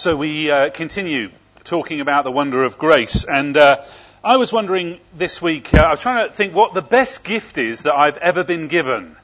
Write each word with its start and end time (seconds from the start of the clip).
So 0.00 0.16
we 0.16 0.50
uh, 0.50 0.70
continue 0.70 1.30
talking 1.62 2.00
about 2.00 2.24
the 2.24 2.30
wonder 2.30 2.64
of 2.64 2.78
grace. 2.78 3.24
And 3.24 3.54
uh, 3.54 3.82
I 4.24 4.38
was 4.38 4.50
wondering 4.50 4.98
this 5.14 5.42
week, 5.42 5.74
uh, 5.74 5.80
I 5.80 5.90
was 5.90 6.00
trying 6.00 6.26
to 6.26 6.34
think 6.34 6.54
what 6.54 6.72
the 6.72 6.80
best 6.80 7.22
gift 7.22 7.58
is 7.58 7.82
that 7.82 7.94
I've 7.94 8.16
ever 8.16 8.42
been 8.42 8.68
given. 8.68 9.14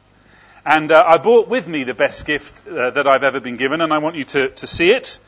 And 0.66 0.92
uh, 0.92 1.02
I 1.08 1.16
brought 1.16 1.48
with 1.48 1.66
me 1.66 1.84
the 1.84 1.94
best 1.94 2.26
gift 2.26 2.68
uh, 2.68 2.90
that 2.90 3.06
I've 3.06 3.22
ever 3.22 3.40
been 3.40 3.56
given, 3.56 3.80
and 3.80 3.90
I 3.90 3.96
want 3.96 4.16
you 4.16 4.24
to, 4.24 4.50
to 4.50 4.66
see 4.66 4.90
it. 4.90 5.18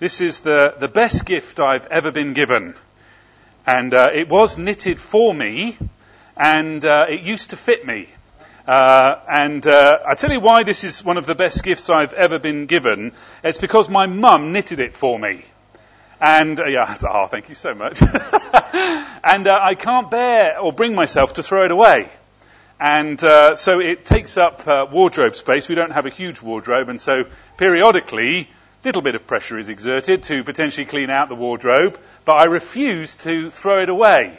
This 0.00 0.20
is 0.20 0.40
the, 0.40 0.74
the 0.78 0.88
best 0.88 1.24
gift 1.24 1.58
I've 1.58 1.86
ever 1.86 2.10
been 2.10 2.34
given. 2.34 2.74
And 3.66 3.94
uh, 3.94 4.10
it 4.12 4.28
was 4.28 4.58
knitted 4.58 4.98
for 4.98 5.32
me, 5.32 5.78
and 6.36 6.84
it 6.84 7.22
used 7.22 7.50
to 7.50 7.56
fit 7.56 7.86
me. 7.86 8.06
Uh, 8.70 9.18
and 9.28 9.66
uh, 9.66 9.98
I 10.06 10.14
tell 10.14 10.30
you 10.30 10.38
why 10.38 10.62
this 10.62 10.84
is 10.84 11.04
one 11.04 11.16
of 11.16 11.26
the 11.26 11.34
best 11.34 11.64
gifts 11.64 11.90
I've 11.90 12.12
ever 12.12 12.38
been 12.38 12.66
given. 12.66 13.10
It's 13.42 13.58
because 13.58 13.88
my 13.88 14.06
mum 14.06 14.52
knitted 14.52 14.78
it 14.78 14.94
for 14.94 15.18
me. 15.18 15.44
And 16.20 16.60
uh, 16.60 16.66
yeah, 16.66 16.94
oh, 17.12 17.26
thank 17.26 17.48
you 17.48 17.56
so 17.56 17.74
much. 17.74 18.00
and 19.24 19.48
uh, 19.48 19.58
I 19.60 19.74
can't 19.74 20.08
bear 20.08 20.60
or 20.60 20.72
bring 20.72 20.94
myself 20.94 21.32
to 21.32 21.42
throw 21.42 21.64
it 21.64 21.72
away. 21.72 22.10
And 22.78 23.20
uh, 23.24 23.56
so 23.56 23.80
it 23.80 24.04
takes 24.04 24.36
up 24.38 24.64
uh, 24.68 24.86
wardrobe 24.88 25.34
space. 25.34 25.68
We 25.68 25.74
don't 25.74 25.90
have 25.90 26.06
a 26.06 26.10
huge 26.10 26.40
wardrobe, 26.40 26.90
and 26.90 27.00
so 27.00 27.24
periodically, 27.56 28.48
little 28.84 29.02
bit 29.02 29.16
of 29.16 29.26
pressure 29.26 29.58
is 29.58 29.68
exerted 29.68 30.22
to 30.22 30.44
potentially 30.44 30.86
clean 30.86 31.10
out 31.10 31.28
the 31.28 31.34
wardrobe. 31.34 31.98
But 32.24 32.34
I 32.34 32.44
refuse 32.44 33.16
to 33.16 33.50
throw 33.50 33.82
it 33.82 33.88
away. 33.88 34.38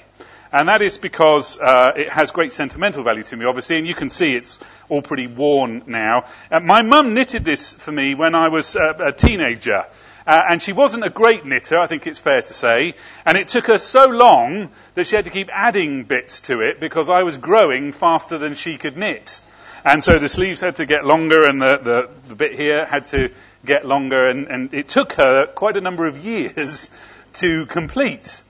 And 0.51 0.67
that 0.67 0.81
is 0.81 0.97
because 0.97 1.57
uh, 1.59 1.93
it 1.95 2.09
has 2.09 2.31
great 2.31 2.51
sentimental 2.51 3.03
value 3.03 3.23
to 3.23 3.37
me, 3.37 3.45
obviously, 3.45 3.77
and 3.77 3.87
you 3.87 3.95
can 3.95 4.09
see 4.09 4.33
it's 4.35 4.59
all 4.89 5.01
pretty 5.01 5.27
worn 5.27 5.83
now. 5.85 6.25
Uh, 6.51 6.59
my 6.59 6.81
mum 6.81 7.13
knitted 7.13 7.45
this 7.45 7.71
for 7.71 7.91
me 7.91 8.15
when 8.15 8.35
I 8.35 8.49
was 8.49 8.75
uh, 8.75 8.93
a 8.99 9.11
teenager. 9.13 9.85
Uh, 10.27 10.41
and 10.49 10.61
she 10.61 10.73
wasn't 10.73 11.03
a 11.03 11.09
great 11.09 11.45
knitter, 11.45 11.79
I 11.79 11.87
think 11.87 12.05
it's 12.05 12.19
fair 12.19 12.41
to 12.41 12.53
say. 12.53 12.95
And 13.25 13.37
it 13.37 13.47
took 13.47 13.67
her 13.67 13.77
so 13.77 14.07
long 14.07 14.69
that 14.93 15.07
she 15.07 15.15
had 15.15 15.25
to 15.25 15.31
keep 15.31 15.49
adding 15.51 16.03
bits 16.03 16.41
to 16.41 16.61
it 16.61 16.79
because 16.79 17.09
I 17.09 17.23
was 17.23 17.37
growing 17.37 17.91
faster 17.91 18.37
than 18.37 18.53
she 18.53 18.77
could 18.77 18.97
knit. 18.97 19.41
And 19.83 20.03
so 20.03 20.19
the 20.19 20.29
sleeves 20.29 20.61
had 20.61 20.75
to 20.75 20.85
get 20.85 21.05
longer 21.05 21.47
and 21.47 21.61
the, 21.61 21.77
the, 21.77 22.09
the 22.27 22.35
bit 22.35 22.53
here 22.53 22.85
had 22.85 23.05
to 23.05 23.31
get 23.65 23.85
longer. 23.85 24.29
And, 24.29 24.47
and 24.47 24.73
it 24.73 24.89
took 24.89 25.13
her 25.13 25.47
quite 25.47 25.75
a 25.75 25.81
number 25.81 26.05
of 26.05 26.17
years 26.17 26.89
to 27.33 27.65
complete. 27.65 28.43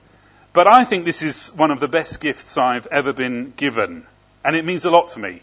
But 0.52 0.66
I 0.66 0.84
think 0.84 1.04
this 1.04 1.22
is 1.22 1.48
one 1.54 1.70
of 1.70 1.80
the 1.80 1.88
best 1.88 2.20
gifts 2.20 2.58
I've 2.58 2.86
ever 2.88 3.12
been 3.12 3.52
given. 3.56 4.06
And 4.44 4.54
it 4.54 4.64
means 4.64 4.84
a 4.84 4.90
lot 4.90 5.08
to 5.10 5.18
me. 5.18 5.40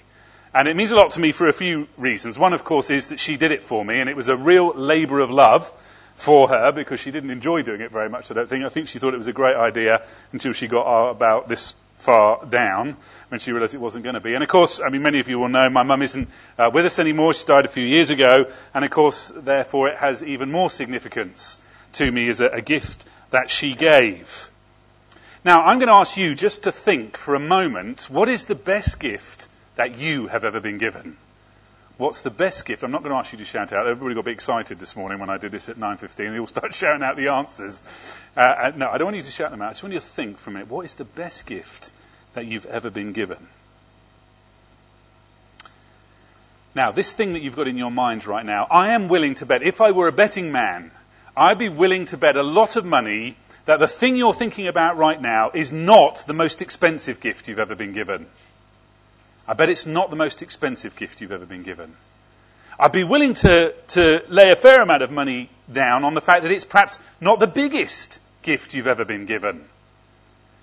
And 0.53 0.67
it 0.67 0.75
means 0.75 0.91
a 0.91 0.95
lot 0.95 1.11
to 1.11 1.19
me 1.19 1.31
for 1.31 1.47
a 1.47 1.53
few 1.53 1.87
reasons. 1.97 2.37
One, 2.37 2.53
of 2.53 2.63
course, 2.63 2.89
is 2.89 3.09
that 3.09 3.19
she 3.19 3.37
did 3.37 3.51
it 3.51 3.63
for 3.63 3.83
me, 3.83 3.99
and 3.99 4.09
it 4.09 4.15
was 4.15 4.29
a 4.29 4.35
real 4.35 4.73
labour 4.73 5.19
of 5.19 5.31
love 5.31 5.71
for 6.15 6.49
her 6.49 6.71
because 6.71 6.99
she 6.99 7.11
didn't 7.11 7.29
enjoy 7.29 7.61
doing 7.61 7.81
it 7.81 7.91
very 7.91 8.09
much, 8.09 8.29
I 8.29 8.33
don't 8.33 8.49
think. 8.49 8.65
I 8.65 8.69
think 8.69 8.87
she 8.87 8.99
thought 8.99 9.13
it 9.13 9.17
was 9.17 9.27
a 9.27 9.33
great 9.33 9.55
idea 9.55 10.03
until 10.31 10.53
she 10.53 10.67
got 10.67 11.09
about 11.11 11.47
this 11.47 11.75
far 11.95 12.45
down 12.45 12.97
when 13.29 13.39
she 13.39 13.51
realised 13.51 13.73
it 13.75 13.79
wasn't 13.79 14.03
going 14.03 14.15
to 14.15 14.21
be. 14.21 14.33
And 14.33 14.43
of 14.43 14.49
course, 14.49 14.81
I 14.81 14.89
mean, 14.89 15.01
many 15.01 15.19
of 15.19 15.27
you 15.27 15.39
will 15.39 15.49
know 15.49 15.69
my 15.69 15.83
mum 15.83 16.01
isn't 16.01 16.29
uh, 16.57 16.71
with 16.73 16.85
us 16.85 16.99
anymore. 16.99 17.33
She 17.33 17.45
died 17.45 17.65
a 17.65 17.69
few 17.69 17.85
years 17.85 18.09
ago. 18.09 18.47
And 18.73 18.85
of 18.85 18.91
course, 18.91 19.31
therefore, 19.35 19.89
it 19.89 19.97
has 19.97 20.23
even 20.23 20.51
more 20.51 20.69
significance 20.69 21.57
to 21.93 22.09
me 22.09 22.29
as 22.29 22.41
a, 22.41 22.47
a 22.47 22.61
gift 22.61 23.05
that 23.31 23.49
she 23.49 23.75
gave. 23.75 24.49
Now, 25.45 25.63
I'm 25.63 25.79
going 25.79 25.87
to 25.87 25.93
ask 25.93 26.17
you 26.17 26.35
just 26.35 26.63
to 26.63 26.71
think 26.71 27.15
for 27.15 27.35
a 27.35 27.39
moment 27.39 28.09
what 28.09 28.27
is 28.27 28.45
the 28.45 28.55
best 28.55 28.99
gift 28.99 29.47
that 29.75 29.97
you 29.97 30.27
have 30.27 30.43
ever 30.43 30.59
been 30.59 30.77
given? 30.77 31.15
What's 31.97 32.21
the 32.21 32.29
best 32.29 32.65
gift? 32.65 32.83
I'm 32.83 32.91
not 32.91 33.03
going 33.03 33.11
to 33.11 33.17
ask 33.17 33.31
you 33.31 33.39
to 33.39 33.45
shout 33.45 33.71
out. 33.73 33.87
Everybody 33.87 34.15
got 34.15 34.21
a 34.21 34.23
bit 34.23 34.33
excited 34.33 34.79
this 34.79 34.95
morning 34.95 35.19
when 35.19 35.29
I 35.29 35.37
did 35.37 35.51
this 35.51 35.69
at 35.69 35.77
9.15. 35.77 36.15
They 36.15 36.39
all 36.39 36.47
started 36.55 36.73
shouting 36.73 37.03
out 37.03 37.15
the 37.15 37.29
answers. 37.29 37.83
Uh, 38.35 38.39
uh, 38.39 38.71
no, 38.75 38.89
I 38.89 38.97
don't 38.97 39.05
want 39.05 39.17
you 39.17 39.23
to 39.23 39.31
shout 39.31 39.51
them 39.51 39.61
out. 39.61 39.69
I 39.69 39.71
just 39.71 39.83
want 39.83 39.93
you 39.93 39.99
to 39.99 40.05
think 40.05 40.37
for 40.37 40.49
a 40.49 40.53
minute. 40.53 40.69
What 40.69 40.85
is 40.85 40.95
the 40.95 41.05
best 41.05 41.45
gift 41.45 41.89
that 42.33 42.45
you've 42.45 42.65
ever 42.65 42.89
been 42.89 43.13
given? 43.13 43.47
Now, 46.75 46.91
this 46.91 47.13
thing 47.13 47.33
that 47.33 47.41
you've 47.41 47.55
got 47.55 47.67
in 47.67 47.77
your 47.77 47.91
mind 47.91 48.27
right 48.27 48.45
now, 48.45 48.67
I 48.69 48.89
am 48.89 49.07
willing 49.07 49.35
to 49.35 49.45
bet, 49.45 49.63
if 49.63 49.81
I 49.81 49.91
were 49.91 50.07
a 50.07 50.13
betting 50.13 50.51
man, 50.51 50.91
I'd 51.35 51.57
be 51.57 51.69
willing 51.69 52.05
to 52.05 52.17
bet 52.17 52.35
a 52.35 52.43
lot 52.43 52.75
of 52.75 52.85
money 52.85 53.35
that 53.65 53.79
the 53.79 53.87
thing 53.87 54.15
you're 54.15 54.33
thinking 54.33 54.67
about 54.67 54.97
right 54.97 55.21
now 55.21 55.51
is 55.53 55.71
not 55.71 56.23
the 56.27 56.33
most 56.33 56.61
expensive 56.61 57.19
gift 57.19 57.47
you've 57.47 57.59
ever 57.59 57.75
been 57.75 57.93
given. 57.93 58.25
I 59.47 59.53
bet 59.53 59.69
it's 59.69 59.85
not 59.85 60.09
the 60.09 60.15
most 60.15 60.41
expensive 60.41 60.95
gift 60.95 61.21
you've 61.21 61.31
ever 61.31 61.45
been 61.45 61.63
given. 61.63 61.93
I'd 62.79 62.91
be 62.91 63.03
willing 63.03 63.33
to, 63.35 63.73
to 63.89 64.23
lay 64.29 64.51
a 64.51 64.55
fair 64.55 64.81
amount 64.81 65.03
of 65.03 65.11
money 65.11 65.49
down 65.71 66.05
on 66.05 66.13
the 66.13 66.21
fact 66.21 66.43
that 66.43 66.51
it's 66.51 66.65
perhaps 66.65 66.97
not 67.19 67.39
the 67.39 67.47
biggest 67.47 68.19
gift 68.41 68.73
you've 68.73 68.87
ever 68.87 69.03
been 69.03 69.25
given. 69.25 69.65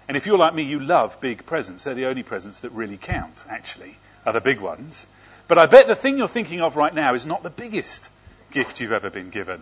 And 0.08 0.16
if 0.16 0.26
you're 0.26 0.38
like 0.38 0.54
me, 0.54 0.62
you 0.62 0.80
love 0.80 1.20
big 1.20 1.44
presents. 1.46 1.84
They're 1.84 1.94
the 1.94 2.06
only 2.06 2.22
presents 2.22 2.60
that 2.60 2.70
really 2.70 2.96
count, 2.96 3.44
actually, 3.50 3.96
are 4.24 4.32
the 4.32 4.40
big 4.40 4.60
ones. 4.60 5.06
But 5.48 5.58
I 5.58 5.66
bet 5.66 5.88
the 5.88 5.94
thing 5.94 6.16
you're 6.16 6.28
thinking 6.28 6.60
of 6.60 6.76
right 6.76 6.94
now 6.94 7.14
is 7.14 7.26
not 7.26 7.42
the 7.42 7.50
biggest 7.50 8.10
gift 8.50 8.80
you've 8.80 8.92
ever 8.92 9.10
been 9.10 9.30
given. 9.30 9.60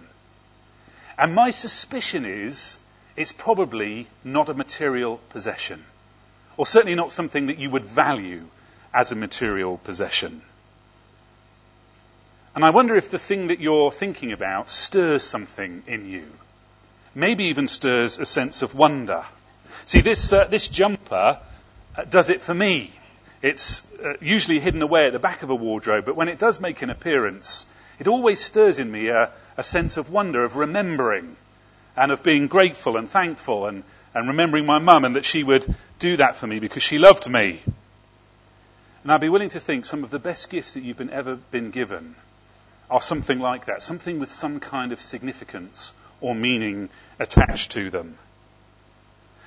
And 1.18 1.34
my 1.34 1.50
suspicion 1.50 2.24
is 2.24 2.78
it's 3.16 3.32
probably 3.32 4.06
not 4.24 4.48
a 4.48 4.54
material 4.54 5.20
possession, 5.28 5.84
or 6.56 6.66
certainly 6.66 6.94
not 6.94 7.12
something 7.12 7.46
that 7.46 7.58
you 7.58 7.70
would 7.70 7.84
value 7.84 8.44
as 8.92 9.12
a 9.12 9.16
material 9.16 9.78
possession. 9.78 10.42
And 12.54 12.64
I 12.64 12.70
wonder 12.70 12.94
if 12.94 13.10
the 13.10 13.18
thing 13.18 13.48
that 13.48 13.60
you're 13.60 13.90
thinking 13.90 14.32
about 14.32 14.70
stirs 14.70 15.24
something 15.24 15.82
in 15.86 16.08
you. 16.08 16.24
Maybe 17.14 17.44
even 17.44 17.66
stirs 17.66 18.18
a 18.18 18.26
sense 18.26 18.62
of 18.62 18.74
wonder. 18.74 19.24
See, 19.84 20.00
this, 20.00 20.32
uh, 20.32 20.44
this 20.44 20.68
jumper 20.68 21.40
uh, 21.96 22.04
does 22.04 22.30
it 22.30 22.40
for 22.40 22.54
me. 22.54 22.90
It's 23.42 23.86
uh, 23.96 24.14
usually 24.20 24.60
hidden 24.60 24.82
away 24.82 25.06
at 25.06 25.12
the 25.12 25.18
back 25.18 25.42
of 25.42 25.50
a 25.50 25.54
wardrobe, 25.54 26.04
but 26.04 26.16
when 26.16 26.28
it 26.28 26.38
does 26.38 26.60
make 26.60 26.82
an 26.82 26.90
appearance, 26.90 27.66
it 27.98 28.06
always 28.06 28.40
stirs 28.40 28.78
in 28.78 28.90
me 28.90 29.08
a, 29.08 29.30
a 29.56 29.62
sense 29.62 29.96
of 29.96 30.10
wonder, 30.10 30.44
of 30.44 30.56
remembering, 30.56 31.36
and 31.96 32.12
of 32.12 32.22
being 32.22 32.46
grateful 32.46 32.96
and 32.96 33.08
thankful 33.08 33.66
and, 33.66 33.84
and 34.14 34.28
remembering 34.28 34.66
my 34.66 34.78
mum 34.78 35.04
and 35.04 35.16
that 35.16 35.24
she 35.24 35.42
would 35.42 35.74
do 35.98 36.16
that 36.16 36.36
for 36.36 36.46
me 36.46 36.58
because 36.58 36.82
she 36.82 36.98
loved 36.98 37.28
me. 37.28 37.60
And 39.02 39.12
I'd 39.12 39.20
be 39.20 39.28
willing 39.28 39.50
to 39.50 39.60
think 39.60 39.84
some 39.84 40.02
of 40.02 40.10
the 40.10 40.18
best 40.18 40.50
gifts 40.50 40.74
that 40.74 40.82
you've 40.82 40.98
been, 40.98 41.10
ever 41.10 41.36
been 41.36 41.70
given 41.70 42.16
are 42.90 43.00
something 43.00 43.38
like 43.38 43.66
that, 43.66 43.82
something 43.82 44.18
with 44.18 44.30
some 44.30 44.60
kind 44.60 44.92
of 44.92 45.00
significance 45.00 45.92
or 46.20 46.34
meaning 46.34 46.88
attached 47.18 47.72
to 47.72 47.90
them. 47.90 48.16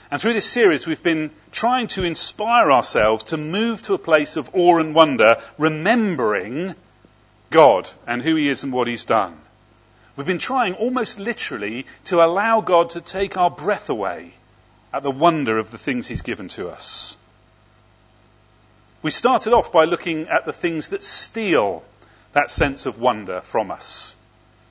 And 0.09 0.21
through 0.21 0.33
this 0.33 0.49
series, 0.49 0.87
we've 0.87 1.03
been 1.03 1.31
trying 1.51 1.87
to 1.87 2.03
inspire 2.03 2.71
ourselves 2.71 3.25
to 3.25 3.37
move 3.37 3.81
to 3.83 3.93
a 3.93 3.97
place 3.99 4.37
of 4.37 4.49
awe 4.53 4.79
and 4.79 4.95
wonder, 4.95 5.37
remembering 5.57 6.75
God 7.49 7.89
and 8.05 8.21
who 8.21 8.35
He 8.35 8.47
is 8.47 8.63
and 8.63 8.71
what 8.71 8.87
He's 8.87 9.05
done. 9.05 9.37
We've 10.17 10.25
been 10.25 10.39
trying 10.39 10.73
almost 10.73 11.19
literally 11.19 11.85
to 12.05 12.23
allow 12.23 12.61
God 12.61 12.89
to 12.91 13.01
take 13.01 13.37
our 13.37 13.51
breath 13.51 13.91
away 13.91 14.33
at 14.91 15.03
the 15.03 15.11
wonder 15.11 15.59
of 15.59 15.69
the 15.69 15.77
things 15.77 16.07
He's 16.07 16.23
given 16.23 16.47
to 16.49 16.69
us. 16.69 17.15
We 19.03 19.11
started 19.11 19.53
off 19.53 19.71
by 19.71 19.85
looking 19.85 20.27
at 20.27 20.45
the 20.45 20.53
things 20.53 20.89
that 20.89 21.03
steal 21.03 21.83
that 22.33 22.49
sense 22.49 22.87
of 22.87 22.99
wonder 22.99 23.41
from 23.41 23.69
us. 23.69 24.15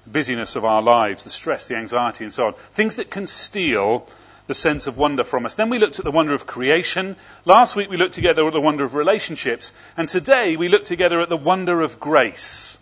The 0.04 0.10
busyness 0.10 0.56
of 0.56 0.64
our 0.64 0.82
lives, 0.82 1.22
the 1.22 1.30
stress, 1.30 1.68
the 1.68 1.76
anxiety, 1.76 2.24
and 2.24 2.32
so 2.32 2.46
on. 2.46 2.54
Things 2.72 2.96
that 2.96 3.10
can 3.10 3.28
steal 3.28 4.08
the 4.48 4.54
sense 4.54 4.88
of 4.88 4.98
wonder 4.98 5.22
from 5.22 5.46
us. 5.46 5.54
Then 5.54 5.70
we 5.70 5.78
looked 5.78 6.00
at 6.00 6.04
the 6.04 6.10
wonder 6.10 6.34
of 6.34 6.46
creation. 6.46 7.14
Last 7.44 7.76
week 7.76 7.88
we 7.88 7.96
looked 7.96 8.14
together 8.14 8.44
at 8.46 8.52
the 8.52 8.60
wonder 8.60 8.84
of 8.84 8.94
relationships. 8.94 9.72
And 9.96 10.08
today 10.08 10.56
we 10.56 10.68
look 10.68 10.84
together 10.84 11.20
at 11.20 11.28
the 11.28 11.36
wonder 11.36 11.82
of 11.82 12.00
grace. 12.00 12.78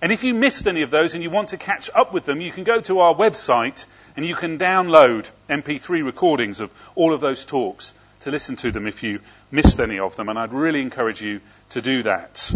And 0.00 0.12
if 0.12 0.22
you 0.22 0.32
missed 0.34 0.66
any 0.66 0.82
of 0.82 0.90
those 0.90 1.14
and 1.14 1.22
you 1.22 1.30
want 1.30 1.48
to 1.48 1.56
catch 1.56 1.90
up 1.94 2.12
with 2.12 2.24
them, 2.24 2.40
you 2.40 2.52
can 2.52 2.64
go 2.64 2.80
to 2.82 3.00
our 3.00 3.14
website 3.14 3.86
and 4.16 4.24
you 4.24 4.34
can 4.34 4.58
download 4.58 5.28
MP3 5.48 6.04
recordings 6.04 6.60
of 6.60 6.72
all 6.94 7.12
of 7.12 7.20
those 7.20 7.44
talks 7.44 7.94
to 8.20 8.30
listen 8.30 8.56
to 8.56 8.70
them 8.70 8.86
if 8.86 9.02
you 9.02 9.20
missed 9.50 9.80
any 9.80 9.98
of 9.98 10.16
them. 10.16 10.28
And 10.28 10.38
I'd 10.38 10.52
really 10.52 10.82
encourage 10.82 11.20
you 11.20 11.40
to 11.70 11.82
do 11.82 12.04
that. 12.04 12.52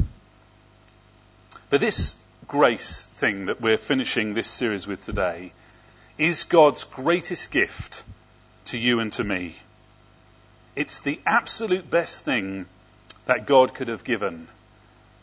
But 1.71 1.81
this 1.81 2.15
grace 2.47 3.07
thing 3.15 3.47
that 3.47 3.61
we're 3.61 3.79
finishing 3.79 4.35
this 4.35 4.49
series 4.49 4.87
with 4.87 5.05
today 5.05 5.53
is 6.19 6.45
God's 6.45 6.85
greatest 6.85 7.51
gift 7.51 8.05
to 8.67 8.79
you 8.79 9.01
and 9.01 9.13
to 9.15 9.25
me. 9.25 9.57
It's 10.77 11.01
the 11.01 11.21
absolute 11.27 11.91
best 11.91 12.25
thing 12.25 12.67
that 13.27 13.47
God 13.47 13.75
could 13.75 13.89
have 13.89 14.05
given, 14.05 14.49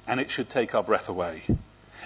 and 0.07 0.19
it 0.19 0.29
should 0.29 0.49
take 0.49 0.75
our 0.75 0.83
breath 0.83 1.09
away. 1.09 1.43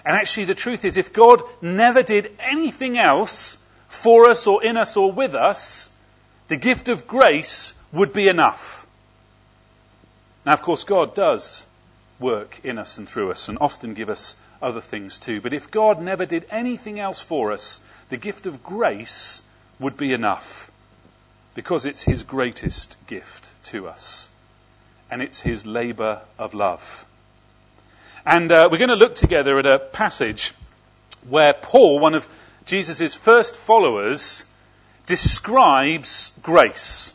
And 0.06 0.16
actually, 0.16 0.46
the 0.46 0.56
truth 0.56 0.86
is, 0.86 0.98
if 0.98 1.14
God 1.14 1.42
never 1.62 2.04
did 2.04 2.32
anything 2.40 2.98
else 2.98 3.58
for 3.88 4.30
us 4.30 4.48
or 4.48 4.64
in 4.64 4.78
us 4.78 4.98
or 4.98 5.12
with 5.12 5.36
us, 5.36 5.90
the 6.48 6.58
gift 6.58 6.90
of 6.90 7.08
grace 7.08 7.74
would 7.92 8.14
be 8.14 8.28
enough. 8.28 8.86
Now, 10.46 10.54
of 10.54 10.62
course, 10.62 10.84
God 10.84 11.16
does 11.16 11.66
work 12.20 12.60
in 12.64 12.78
us 12.78 12.98
and 12.98 13.08
through 13.08 13.32
us 13.32 13.50
and 13.50 13.58
often 13.62 13.94
give 13.94 14.10
us 14.10 14.36
other 14.62 14.82
things 14.82 15.20
too. 15.20 15.42
But 15.42 15.54
if 15.54 15.72
God 15.72 16.02
never 16.02 16.26
did 16.26 16.46
anything 16.50 17.00
else 17.00 17.22
for 17.22 17.52
us, 17.52 17.82
the 18.10 18.18
gift 18.18 18.46
of 18.46 18.64
grace 18.64 19.42
would 19.80 19.98
be 19.98 20.14
enough 20.14 20.72
because 21.56 21.86
it's 21.86 22.02
His 22.02 22.24
greatest 22.24 22.98
gift 23.08 23.50
to 23.66 23.88
us. 23.88 24.30
And 25.12 25.22
it's 25.22 25.40
His 25.40 25.66
labour 25.66 26.22
of 26.40 26.54
love. 26.54 27.06
And 28.26 28.52
uh, 28.54 28.70
we're 28.72 28.78
going 28.78 28.90
to 28.90 28.96
look 28.96 29.16
together 29.16 29.60
at 29.60 29.66
a 29.66 29.80
passage 29.80 30.54
where 31.28 31.54
Paul, 31.54 32.00
one 32.00 32.16
of 32.16 32.28
Jesus' 32.66 33.16
first 33.16 33.58
followers, 33.58 34.46
describes 35.06 36.32
grace. 36.42 37.14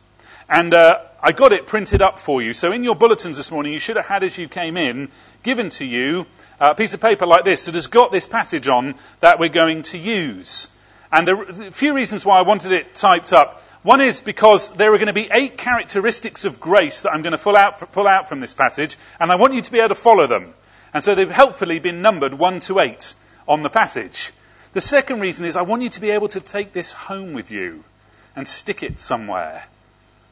And 0.50 0.74
uh, 0.74 1.00
I 1.22 1.32
got 1.32 1.52
it 1.52 1.66
printed 1.66 2.02
up 2.02 2.18
for 2.18 2.42
you. 2.42 2.52
So 2.52 2.72
in 2.72 2.84
your 2.84 2.94
bulletins 2.94 3.38
this 3.38 3.50
morning, 3.50 3.72
you 3.72 3.78
should 3.78 3.96
have 3.96 4.06
had 4.06 4.22
as 4.22 4.36
you 4.36 4.48
came 4.48 4.76
in, 4.76 5.08
given 5.42 5.70
to 5.70 5.84
you 5.86 6.26
a 6.60 6.74
piece 6.74 6.92
of 6.92 7.00
paper 7.00 7.26
like 7.26 7.44
this 7.44 7.64
that 7.64 7.74
has 7.74 7.86
got 7.86 8.12
this 8.12 8.26
passage 8.26 8.68
on 8.68 8.94
that 9.20 9.38
we're 9.38 9.48
going 9.48 9.84
to 9.84 9.98
use. 9.98 10.70
And 11.10 11.26
there 11.26 11.36
are 11.38 11.68
a 11.68 11.70
few 11.70 11.94
reasons 11.94 12.26
why 12.26 12.38
I 12.38 12.42
wanted 12.42 12.72
it 12.72 12.94
typed 12.94 13.32
up. 13.32 13.62
One 13.82 14.02
is 14.02 14.20
because 14.20 14.72
there 14.72 14.92
are 14.92 14.98
going 14.98 15.06
to 15.06 15.14
be 15.14 15.28
eight 15.32 15.56
characteristics 15.56 16.44
of 16.44 16.60
grace 16.60 17.02
that 17.02 17.12
I'm 17.14 17.22
going 17.22 17.32
to 17.32 17.38
pull 17.38 17.56
out, 17.56 17.92
pull 17.92 18.06
out 18.06 18.28
from 18.28 18.40
this 18.40 18.52
passage, 18.52 18.98
and 19.18 19.32
I 19.32 19.36
want 19.36 19.54
you 19.54 19.62
to 19.62 19.72
be 19.72 19.78
able 19.78 19.88
to 19.88 19.94
follow 19.94 20.26
them. 20.26 20.52
And 20.94 21.04
so 21.04 21.14
they've 21.14 21.30
helpfully 21.30 21.78
been 21.78 22.02
numbered 22.02 22.34
one 22.34 22.60
to 22.60 22.80
eight 22.80 23.14
on 23.46 23.62
the 23.62 23.70
passage. 23.70 24.32
The 24.72 24.80
second 24.80 25.20
reason 25.20 25.46
is 25.46 25.56
I 25.56 25.62
want 25.62 25.82
you 25.82 25.88
to 25.90 26.00
be 26.00 26.10
able 26.10 26.28
to 26.28 26.40
take 26.40 26.72
this 26.72 26.92
home 26.92 27.32
with 27.32 27.50
you 27.50 27.84
and 28.36 28.46
stick 28.46 28.82
it 28.82 29.00
somewhere 29.00 29.66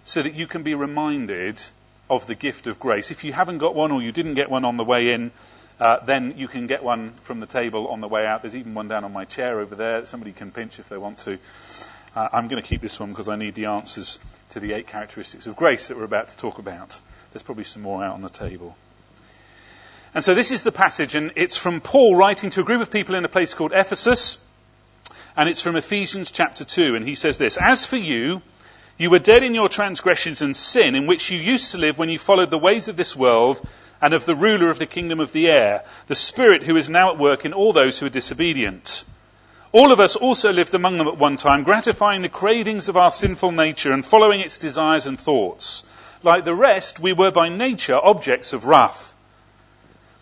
so 0.04 0.22
that 0.22 0.34
you 0.34 0.46
can 0.46 0.62
be 0.62 0.74
reminded 0.74 1.60
of 2.08 2.26
the 2.26 2.34
gift 2.34 2.66
of 2.66 2.78
grace. 2.78 3.10
If 3.10 3.24
you 3.24 3.32
haven't 3.32 3.58
got 3.58 3.74
one 3.74 3.90
or 3.92 4.02
you 4.02 4.12
didn't 4.12 4.34
get 4.34 4.50
one 4.50 4.64
on 4.64 4.76
the 4.76 4.84
way 4.84 5.12
in, 5.12 5.32
uh, 5.80 5.98
then 6.04 6.34
you 6.36 6.48
can 6.48 6.66
get 6.66 6.82
one 6.82 7.12
from 7.22 7.40
the 7.40 7.46
table 7.46 7.88
on 7.88 8.00
the 8.00 8.08
way 8.08 8.26
out. 8.26 8.42
There's 8.42 8.54
even 8.54 8.74
one 8.74 8.88
down 8.88 9.04
on 9.04 9.12
my 9.12 9.24
chair 9.24 9.58
over 9.58 9.74
there 9.74 10.00
that 10.00 10.06
somebody 10.06 10.32
can 10.32 10.50
pinch 10.50 10.78
if 10.78 10.88
they 10.88 10.96
want 10.96 11.18
to. 11.20 11.38
Uh, 12.14 12.28
I'm 12.32 12.48
going 12.48 12.62
to 12.62 12.66
keep 12.66 12.80
this 12.80 12.98
one 12.98 13.10
because 13.10 13.28
I 13.28 13.36
need 13.36 13.54
the 13.54 13.66
answers 13.66 14.18
to 14.50 14.60
the 14.60 14.72
eight 14.72 14.86
characteristics 14.86 15.46
of 15.46 15.56
grace 15.56 15.88
that 15.88 15.98
we're 15.98 16.04
about 16.04 16.28
to 16.28 16.36
talk 16.36 16.58
about. 16.58 16.98
There's 17.32 17.42
probably 17.42 17.64
some 17.64 17.82
more 17.82 18.02
out 18.02 18.14
on 18.14 18.22
the 18.22 18.30
table. 18.30 18.76
And 20.16 20.24
so 20.24 20.34
this 20.34 20.50
is 20.50 20.62
the 20.62 20.72
passage, 20.72 21.14
and 21.14 21.32
it's 21.36 21.58
from 21.58 21.82
Paul 21.82 22.16
writing 22.16 22.48
to 22.48 22.62
a 22.62 22.64
group 22.64 22.80
of 22.80 22.90
people 22.90 23.16
in 23.16 23.26
a 23.26 23.28
place 23.28 23.52
called 23.52 23.72
Ephesus, 23.74 24.42
and 25.36 25.46
it's 25.46 25.60
from 25.60 25.76
Ephesians 25.76 26.30
chapter 26.30 26.64
2, 26.64 26.96
and 26.96 27.06
he 27.06 27.14
says 27.14 27.36
this 27.36 27.58
As 27.58 27.84
for 27.84 27.98
you, 27.98 28.40
you 28.96 29.10
were 29.10 29.18
dead 29.18 29.42
in 29.42 29.54
your 29.54 29.68
transgressions 29.68 30.40
and 30.40 30.56
sin, 30.56 30.94
in 30.94 31.06
which 31.06 31.30
you 31.30 31.38
used 31.38 31.72
to 31.72 31.78
live 31.78 31.98
when 31.98 32.08
you 32.08 32.18
followed 32.18 32.48
the 32.48 32.56
ways 32.56 32.88
of 32.88 32.96
this 32.96 33.14
world 33.14 33.60
and 34.00 34.14
of 34.14 34.24
the 34.24 34.34
ruler 34.34 34.70
of 34.70 34.78
the 34.78 34.86
kingdom 34.86 35.20
of 35.20 35.32
the 35.32 35.50
air, 35.50 35.84
the 36.06 36.14
Spirit 36.14 36.62
who 36.62 36.76
is 36.76 36.88
now 36.88 37.12
at 37.12 37.18
work 37.18 37.44
in 37.44 37.52
all 37.52 37.74
those 37.74 37.98
who 37.98 38.06
are 38.06 38.08
disobedient. 38.08 39.04
All 39.70 39.92
of 39.92 40.00
us 40.00 40.16
also 40.16 40.50
lived 40.50 40.72
among 40.72 40.96
them 40.96 41.08
at 41.08 41.18
one 41.18 41.36
time, 41.36 41.62
gratifying 41.62 42.22
the 42.22 42.30
cravings 42.30 42.88
of 42.88 42.96
our 42.96 43.10
sinful 43.10 43.52
nature 43.52 43.92
and 43.92 44.02
following 44.02 44.40
its 44.40 44.56
desires 44.56 45.04
and 45.04 45.20
thoughts. 45.20 45.84
Like 46.22 46.46
the 46.46 46.54
rest, 46.54 46.98
we 46.98 47.12
were 47.12 47.30
by 47.30 47.50
nature 47.50 48.00
objects 48.02 48.54
of 48.54 48.64
wrath. 48.64 49.12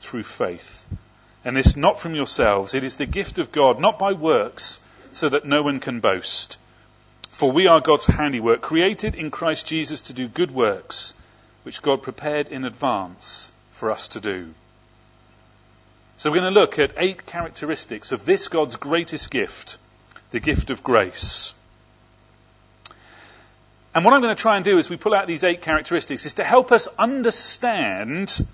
through 0.00 0.24
faith. 0.24 0.86
And 1.44 1.56
this 1.56 1.76
not 1.76 2.00
from 2.00 2.14
yourselves, 2.14 2.74
it 2.74 2.84
is 2.84 2.96
the 2.96 3.06
gift 3.06 3.38
of 3.38 3.52
God, 3.52 3.80
not 3.80 3.98
by 3.98 4.12
works, 4.12 4.80
so 5.12 5.28
that 5.28 5.44
no 5.44 5.62
one 5.62 5.80
can 5.80 6.00
boast. 6.00 6.58
For 7.30 7.50
we 7.50 7.66
are 7.66 7.80
God's 7.80 8.06
handiwork, 8.06 8.60
created 8.60 9.14
in 9.14 9.30
Christ 9.30 9.66
Jesus 9.66 10.02
to 10.02 10.12
do 10.12 10.28
good 10.28 10.50
works, 10.50 11.14
which 11.62 11.82
God 11.82 12.02
prepared 12.02 12.48
in 12.48 12.64
advance 12.64 13.52
for 13.72 13.90
us 13.90 14.08
to 14.08 14.20
do. 14.20 14.52
So 16.18 16.30
we're 16.30 16.40
going 16.40 16.52
to 16.52 16.60
look 16.60 16.78
at 16.78 16.92
eight 16.98 17.24
characteristics 17.24 18.12
of 18.12 18.26
this 18.26 18.48
God's 18.48 18.76
greatest 18.76 19.30
gift, 19.30 19.78
the 20.32 20.40
gift 20.40 20.68
of 20.68 20.82
grace. 20.82 21.54
And 23.94 24.04
what 24.04 24.12
I'm 24.12 24.20
going 24.20 24.36
to 24.36 24.40
try 24.40 24.56
and 24.56 24.64
do 24.64 24.78
as 24.78 24.90
we 24.90 24.98
pull 24.98 25.14
out 25.14 25.26
these 25.26 25.44
eight 25.44 25.62
characteristics 25.62 26.26
is 26.26 26.34
to 26.34 26.44
help 26.44 26.72
us 26.72 26.88
understand 26.98 28.46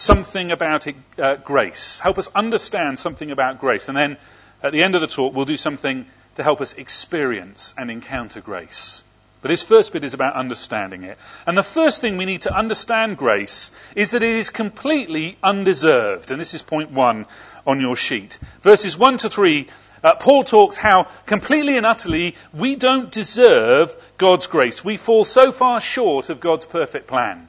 something 0.00 0.50
about 0.50 0.86
it, 0.86 0.96
uh, 1.18 1.36
grace, 1.36 2.00
help 2.00 2.18
us 2.18 2.28
understand 2.34 2.98
something 2.98 3.30
about 3.30 3.60
grace, 3.60 3.88
and 3.88 3.96
then 3.96 4.16
at 4.62 4.72
the 4.72 4.82
end 4.82 4.94
of 4.94 5.00
the 5.00 5.06
talk, 5.06 5.34
we'll 5.34 5.44
do 5.44 5.56
something 5.56 6.06
to 6.36 6.42
help 6.42 6.60
us 6.60 6.72
experience 6.74 7.74
and 7.76 7.90
encounter 7.90 8.40
grace. 8.40 9.04
But 9.42 9.48
this 9.48 9.62
first 9.62 9.92
bit 9.92 10.04
is 10.04 10.12
about 10.12 10.34
understanding 10.34 11.04
it. 11.04 11.18
And 11.46 11.56
the 11.56 11.62
first 11.62 12.02
thing 12.02 12.18
we 12.18 12.26
need 12.26 12.42
to 12.42 12.54
understand 12.54 13.16
grace 13.16 13.72
is 13.96 14.10
that 14.10 14.22
it 14.22 14.36
is 14.36 14.50
completely 14.50 15.38
undeserved. 15.42 16.30
And 16.30 16.38
this 16.38 16.52
is 16.52 16.60
point 16.60 16.90
one 16.90 17.24
on 17.66 17.80
your 17.80 17.96
sheet. 17.96 18.38
Verses 18.60 18.98
one 18.98 19.16
to 19.18 19.30
three, 19.30 19.68
uh, 20.04 20.14
Paul 20.16 20.44
talks 20.44 20.76
how 20.76 21.08
completely 21.24 21.78
and 21.78 21.86
utterly 21.86 22.36
we 22.52 22.76
don't 22.76 23.10
deserve 23.10 23.94
God's 24.18 24.46
grace. 24.46 24.84
We 24.84 24.98
fall 24.98 25.24
so 25.24 25.52
far 25.52 25.80
short 25.80 26.28
of 26.28 26.40
God's 26.40 26.66
perfect 26.66 27.06
plan. 27.06 27.48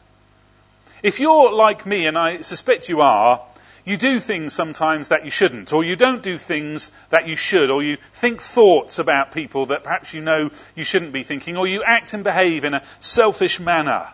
If 1.03 1.19
you're 1.19 1.51
like 1.51 1.85
me, 1.85 2.07
and 2.07 2.17
I 2.17 2.41
suspect 2.41 2.89
you 2.89 3.01
are, 3.01 3.41
you 3.85 3.97
do 3.97 4.19
things 4.19 4.53
sometimes 4.53 5.09
that 5.09 5.25
you 5.25 5.31
shouldn't, 5.31 5.73
or 5.73 5.83
you 5.83 5.95
don't 5.95 6.21
do 6.21 6.37
things 6.37 6.91
that 7.09 7.27
you 7.27 7.35
should, 7.35 7.71
or 7.71 7.81
you 7.81 7.97
think 8.13 8.41
thoughts 8.41 8.99
about 8.99 9.31
people 9.31 9.67
that 9.67 9.83
perhaps 9.83 10.13
you 10.13 10.21
know 10.21 10.51
you 10.75 10.83
shouldn't 10.83 11.13
be 11.13 11.23
thinking, 11.23 11.57
or 11.57 11.67
you 11.67 11.83
act 11.83 12.13
and 12.13 12.23
behave 12.23 12.63
in 12.63 12.75
a 12.75 12.83
selfish 12.99 13.59
manner. 13.59 14.07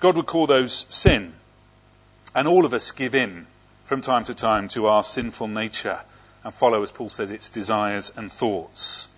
God 0.00 0.16
would 0.16 0.26
call 0.26 0.46
those 0.46 0.86
sin. 0.88 1.32
And 2.34 2.48
all 2.48 2.64
of 2.64 2.72
us 2.72 2.92
give 2.92 3.14
in 3.14 3.46
from 3.84 4.00
time 4.00 4.24
to 4.24 4.34
time 4.34 4.68
to 4.68 4.86
our 4.86 5.04
sinful 5.04 5.48
nature 5.48 6.00
and 6.44 6.54
follow, 6.54 6.82
as 6.82 6.90
Paul 6.90 7.10
says, 7.10 7.30
its 7.30 7.50
desires 7.50 8.12
and 8.16 8.32
thoughts. 8.32 9.08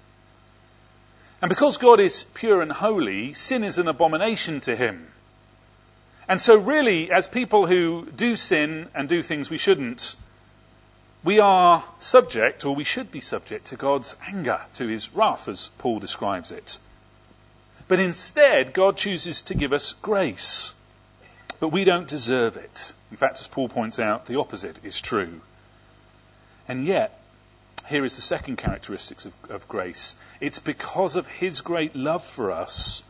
And 1.40 1.48
because 1.48 1.78
God 1.78 2.00
is 2.00 2.24
pure 2.34 2.60
and 2.60 2.72
holy, 2.72 3.34
sin 3.34 3.64
is 3.64 3.78
an 3.78 3.88
abomination 3.88 4.60
to 4.62 4.74
him. 4.74 5.06
And 6.28 6.40
so, 6.40 6.56
really, 6.56 7.10
as 7.12 7.26
people 7.26 7.66
who 7.66 8.06
do 8.06 8.34
sin 8.36 8.88
and 8.94 9.08
do 9.08 9.22
things 9.22 9.50
we 9.50 9.58
shouldn't, 9.58 10.16
we 11.22 11.38
are 11.38 11.84
subject, 11.98 12.64
or 12.64 12.74
we 12.74 12.84
should 12.84 13.10
be 13.10 13.20
subject, 13.20 13.66
to 13.66 13.76
God's 13.76 14.16
anger, 14.26 14.60
to 14.74 14.86
his 14.86 15.14
wrath, 15.14 15.48
as 15.48 15.70
Paul 15.78 15.98
describes 15.98 16.50
it. 16.50 16.78
But 17.88 18.00
instead, 18.00 18.72
God 18.72 18.96
chooses 18.96 19.42
to 19.42 19.54
give 19.54 19.72
us 19.72 19.92
grace. 19.92 20.74
But 21.60 21.68
we 21.68 21.84
don't 21.84 22.08
deserve 22.08 22.56
it. 22.56 22.92
In 23.10 23.16
fact, 23.16 23.38
as 23.38 23.46
Paul 23.46 23.68
points 23.68 23.98
out, 23.98 24.26
the 24.26 24.38
opposite 24.38 24.78
is 24.82 25.00
true. 25.00 25.40
And 26.68 26.86
yet, 26.86 27.18
here 27.86 28.04
is 28.04 28.16
the 28.16 28.22
second 28.22 28.56
characteristic 28.56 29.24
of, 29.24 29.34
of 29.50 29.68
grace. 29.68 30.16
It's 30.40 30.58
because 30.58 31.16
of 31.16 31.26
his 31.26 31.60
great 31.60 31.94
love 31.94 32.24
for 32.24 32.50
us 32.50 33.02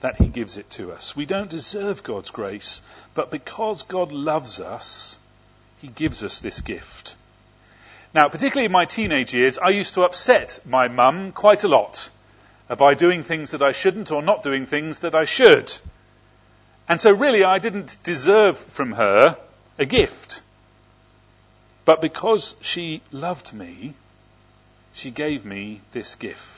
that 0.00 0.16
He 0.16 0.28
gives 0.28 0.58
it 0.58 0.70
to 0.70 0.92
us. 0.92 1.16
We 1.16 1.26
don't 1.26 1.50
deserve 1.50 2.02
God's 2.02 2.30
grace, 2.30 2.82
but 3.14 3.30
because 3.30 3.82
God 3.82 4.12
loves 4.12 4.60
us, 4.60 5.18
He 5.80 5.88
gives 5.88 6.22
us 6.22 6.40
this 6.40 6.60
gift. 6.60 7.16
Now, 8.14 8.28
particularly 8.28 8.66
in 8.66 8.72
my 8.72 8.86
teenage 8.86 9.34
years, 9.34 9.58
I 9.58 9.68
used 9.68 9.94
to 9.94 10.02
upset 10.02 10.60
my 10.64 10.88
mum 10.88 11.32
quite 11.32 11.64
a 11.64 11.68
lot 11.68 12.08
uh, 12.70 12.74
by 12.74 12.94
doing 12.94 13.22
things 13.22 13.50
that 13.50 13.62
I 13.62 13.72
shouldn't 13.72 14.10
or 14.10 14.22
not 14.22 14.42
doing 14.42 14.66
things 14.66 15.00
that 15.00 15.14
I 15.14 15.24
should. 15.24 15.72
And 16.88 17.00
so 17.00 17.12
really 17.12 17.44
I 17.44 17.58
didn't 17.58 17.98
deserve 18.02 18.58
from 18.58 18.92
her 18.92 19.36
a 19.78 19.84
gift. 19.84 20.42
But 21.84 22.00
because 22.00 22.54
she 22.60 23.02
loved 23.12 23.52
me, 23.52 23.94
she 24.94 25.10
gave 25.10 25.44
me 25.44 25.80
this 25.92 26.14
gift. 26.14 26.57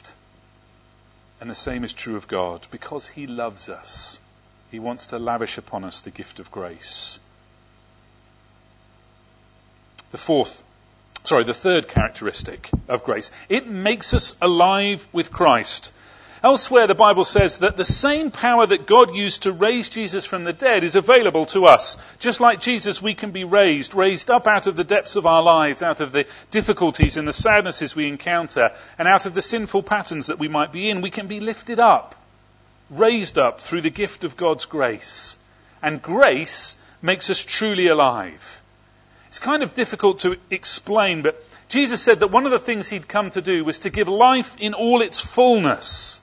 And 1.41 1.49
the 1.49 1.55
same 1.55 1.85
is 1.85 1.93
true 1.93 2.17
of 2.17 2.29
God. 2.29 2.67
Because 2.71 3.07
He 3.07 3.27
loves 3.27 3.69
us, 3.69 4.19
He 4.71 4.79
wants 4.79 5.07
to 5.07 5.19
lavish 5.19 5.59
upon 5.59 5.85
us 5.85 6.03
the 6.03 6.11
gift 6.11 6.39
of 6.39 6.51
grace. 6.51 7.19
The 10.11 10.19
fourth, 10.19 10.63
sorry, 11.25 11.45
the 11.45 11.55
third 11.55 11.89
characteristic 11.89 12.69
of 12.89 13.05
grace, 13.05 13.31
it 13.49 13.67
makes 13.67 14.13
us 14.13 14.37
alive 14.43 15.07
with 15.13 15.31
Christ. 15.31 15.93
Elsewhere, 16.43 16.87
the 16.87 16.95
Bible 16.95 17.25
says 17.25 17.59
that 17.59 17.77
the 17.77 17.85
same 17.85 18.31
power 18.31 18.67
that 18.67 18.87
God 18.87 19.15
used 19.15 19.43
to 19.43 19.53
raise 19.53 19.91
Jesus 19.91 20.25
from 20.25 20.45
the 20.45 20.55
dead 20.55 20.85
is 20.85 20.97
available 20.97 21.45
to 21.47 21.67
us. 21.67 21.99
Just 22.19 22.41
like 22.41 22.61
Jesus, 22.61 23.03
we 23.03 23.13
can 23.13 23.31
be 23.31 23.45
raised, 23.45 23.95
raised 23.95 24.31
up 24.31 24.47
out 24.47 24.67
of 24.67 24.75
the 24.75 24.85
depths 24.85 25.17
of 25.17 25.27
our 25.27 25.43
lives, 25.43 25.83
out 25.83 26.01
of 26.01 26.13
the 26.13 26.27
difficulties 26.51 27.19
and 27.19 27.29
the 27.29 27.35
sadnesses 27.35 27.95
we 27.95 28.09
encounter, 28.09 28.73
and 28.99 29.07
out 29.07 29.27
of 29.27 29.35
the 29.35 29.43
sinful 29.43 29.83
patterns 29.83 30.29
that 30.29 30.39
we 30.39 30.49
might 30.49 30.73
be 30.73 30.89
in. 30.89 31.03
We 31.03 31.11
can 31.11 31.27
be 31.27 31.41
lifted 31.41 31.79
up, 31.79 32.15
raised 32.89 33.39
up 33.39 33.61
through 33.61 33.83
the 33.83 33.91
gift 33.91 34.25
of 34.25 34.39
God's 34.39 34.65
grace. 34.65 35.37
And 35.83 36.01
grace 36.01 36.79
makes 37.03 37.29
us 37.29 37.45
truly 37.45 37.89
alive. 37.89 38.63
It's 39.29 39.41
kind 39.41 39.63
of 39.63 39.75
difficult 39.75 40.21
to 40.21 40.39
explain, 40.49 41.21
but 41.21 41.45
Jesus 41.69 42.01
said 42.01 42.21
that 42.21 42.29
one 42.29 42.47
of 42.47 42.51
the 42.51 42.59
things 42.59 42.89
he'd 42.89 43.07
come 43.07 43.31
to 43.33 43.43
do 43.43 43.63
was 43.63 43.81
to 43.81 43.91
give 43.91 44.09
life 44.09 44.57
in 44.59 44.73
all 44.73 45.03
its 45.03 45.21
fullness 45.21 46.20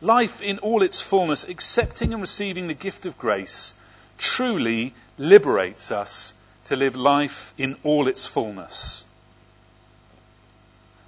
life 0.00 0.42
in 0.42 0.58
all 0.58 0.82
its 0.82 1.00
fullness, 1.00 1.44
accepting 1.44 2.12
and 2.12 2.20
receiving 2.20 2.68
the 2.68 2.74
gift 2.74 3.06
of 3.06 3.18
grace, 3.18 3.74
truly 4.18 4.94
liberates 5.18 5.90
us 5.90 6.34
to 6.66 6.76
live 6.76 6.96
life 6.96 7.54
in 7.58 7.76
all 7.84 8.08
its 8.08 8.26
fullness. 8.26 9.04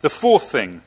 The 0.00 0.10
fourth 0.10 0.50
thing, 0.50 0.82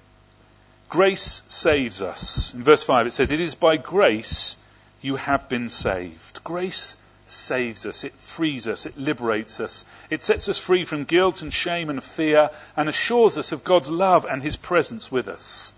grace 0.89 1.43
saves 1.49 2.01
us. 2.01 2.53
In 2.53 2.63
verse 2.63 2.83
5 2.83 3.07
it 3.07 3.11
says, 3.11 3.31
It 3.31 3.41
is 3.41 3.55
by 3.55 3.77
grace 3.77 4.55
you 5.01 5.17
have 5.17 5.49
been 5.49 5.69
saved. 5.69 6.43
Grace 6.43 6.95
saves 7.27 7.85
us, 7.85 8.03
it 8.03 8.13
frees 8.13 8.67
us, 8.67 8.85
it 8.85 8.97
liberates 8.97 9.59
us, 9.59 9.85
it 10.09 10.23
sets 10.23 10.49
us 10.49 10.57
free 10.57 10.85
from 10.85 11.05
guilt 11.05 11.41
and 11.41 11.53
shame 11.53 11.89
and 11.89 12.03
fear, 12.03 12.49
and 12.75 12.89
assures 12.89 13.37
us 13.37 13.51
of 13.51 13.63
God's 13.63 13.89
love 13.89 14.25
and 14.25 14.41
His 14.41 14.55
presence 14.55 15.11
with 15.11 15.27
us. 15.27 15.73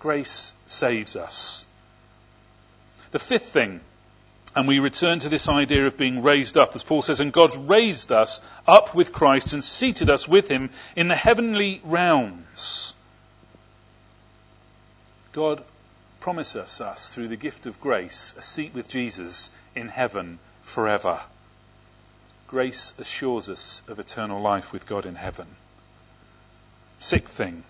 Grace 0.00 0.54
saves 0.66 1.14
us. 1.14 1.66
The 3.12 3.18
fifth 3.18 3.48
thing, 3.48 3.80
and 4.56 4.66
we 4.66 4.78
return 4.78 5.20
to 5.20 5.28
this 5.28 5.48
idea 5.48 5.86
of 5.86 5.96
being 5.96 6.22
raised 6.22 6.56
up, 6.56 6.74
as 6.74 6.82
Paul 6.82 7.02
says, 7.02 7.20
and 7.20 7.32
God 7.32 7.54
raised 7.68 8.10
us 8.10 8.40
up 8.66 8.94
with 8.94 9.12
Christ 9.12 9.52
and 9.52 9.62
seated 9.62 10.10
us 10.10 10.26
with 10.26 10.48
him 10.48 10.70
in 10.96 11.08
the 11.08 11.14
heavenly 11.14 11.80
realms. 11.84 12.94
God 15.32 15.62
promises 16.18 16.80
us 16.80 17.08
through 17.08 17.28
the 17.28 17.36
gift 17.36 17.66
of 17.66 17.80
grace 17.80 18.34
a 18.38 18.42
seat 18.42 18.74
with 18.74 18.88
Jesus 18.88 19.50
in 19.74 19.88
heaven 19.88 20.38
forever. 20.62 21.20
Grace 22.48 22.94
assures 22.98 23.48
us 23.48 23.82
of 23.86 24.00
eternal 24.00 24.40
life 24.40 24.72
with 24.72 24.86
God 24.86 25.06
in 25.06 25.14
heaven. 25.14 25.46
Sixth 26.98 27.32
thing, 27.32 27.64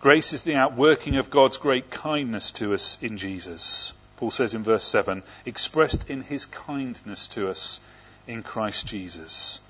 Grace 0.00 0.32
is 0.32 0.44
the 0.44 0.54
outworking 0.54 1.16
of 1.16 1.28
God's 1.28 1.56
great 1.56 1.90
kindness 1.90 2.52
to 2.52 2.72
us 2.72 2.98
in 3.02 3.18
Jesus. 3.18 3.92
Paul 4.16 4.30
says 4.30 4.54
in 4.54 4.62
verse 4.62 4.84
7, 4.84 5.24
expressed 5.44 6.08
in 6.08 6.22
his 6.22 6.46
kindness 6.46 7.28
to 7.28 7.48
us 7.48 7.80
in 8.26 8.42
Christ 8.42 8.86
Jesus. 8.86 9.60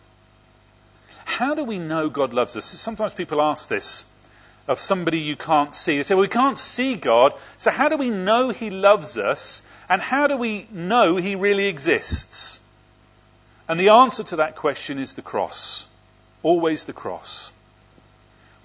How 1.24 1.54
do 1.54 1.64
we 1.64 1.78
know 1.78 2.10
God 2.10 2.34
loves 2.34 2.56
us? 2.56 2.66
Sometimes 2.66 3.12
people 3.12 3.40
ask 3.40 3.68
this 3.68 4.04
of 4.66 4.78
somebody 4.78 5.18
you 5.18 5.34
can't 5.34 5.74
see. 5.74 5.96
They 5.96 6.02
say, 6.02 6.14
well, 6.14 6.22
we 6.22 6.28
can't 6.28 6.58
see 6.58 6.96
God, 6.96 7.32
so 7.56 7.70
how 7.70 7.88
do 7.88 7.96
we 7.96 8.10
know 8.10 8.50
he 8.50 8.68
loves 8.68 9.16
us? 9.16 9.62
And 9.88 10.02
how 10.02 10.26
do 10.26 10.36
we 10.36 10.66
know 10.70 11.16
he 11.16 11.36
really 11.36 11.66
exists? 11.66 12.60
And 13.66 13.80
the 13.80 13.90
answer 13.90 14.24
to 14.24 14.36
that 14.36 14.56
question 14.56 14.98
is 14.98 15.14
the 15.14 15.22
cross. 15.22 15.88
Always 16.42 16.84
the 16.84 16.92
cross. 16.92 17.52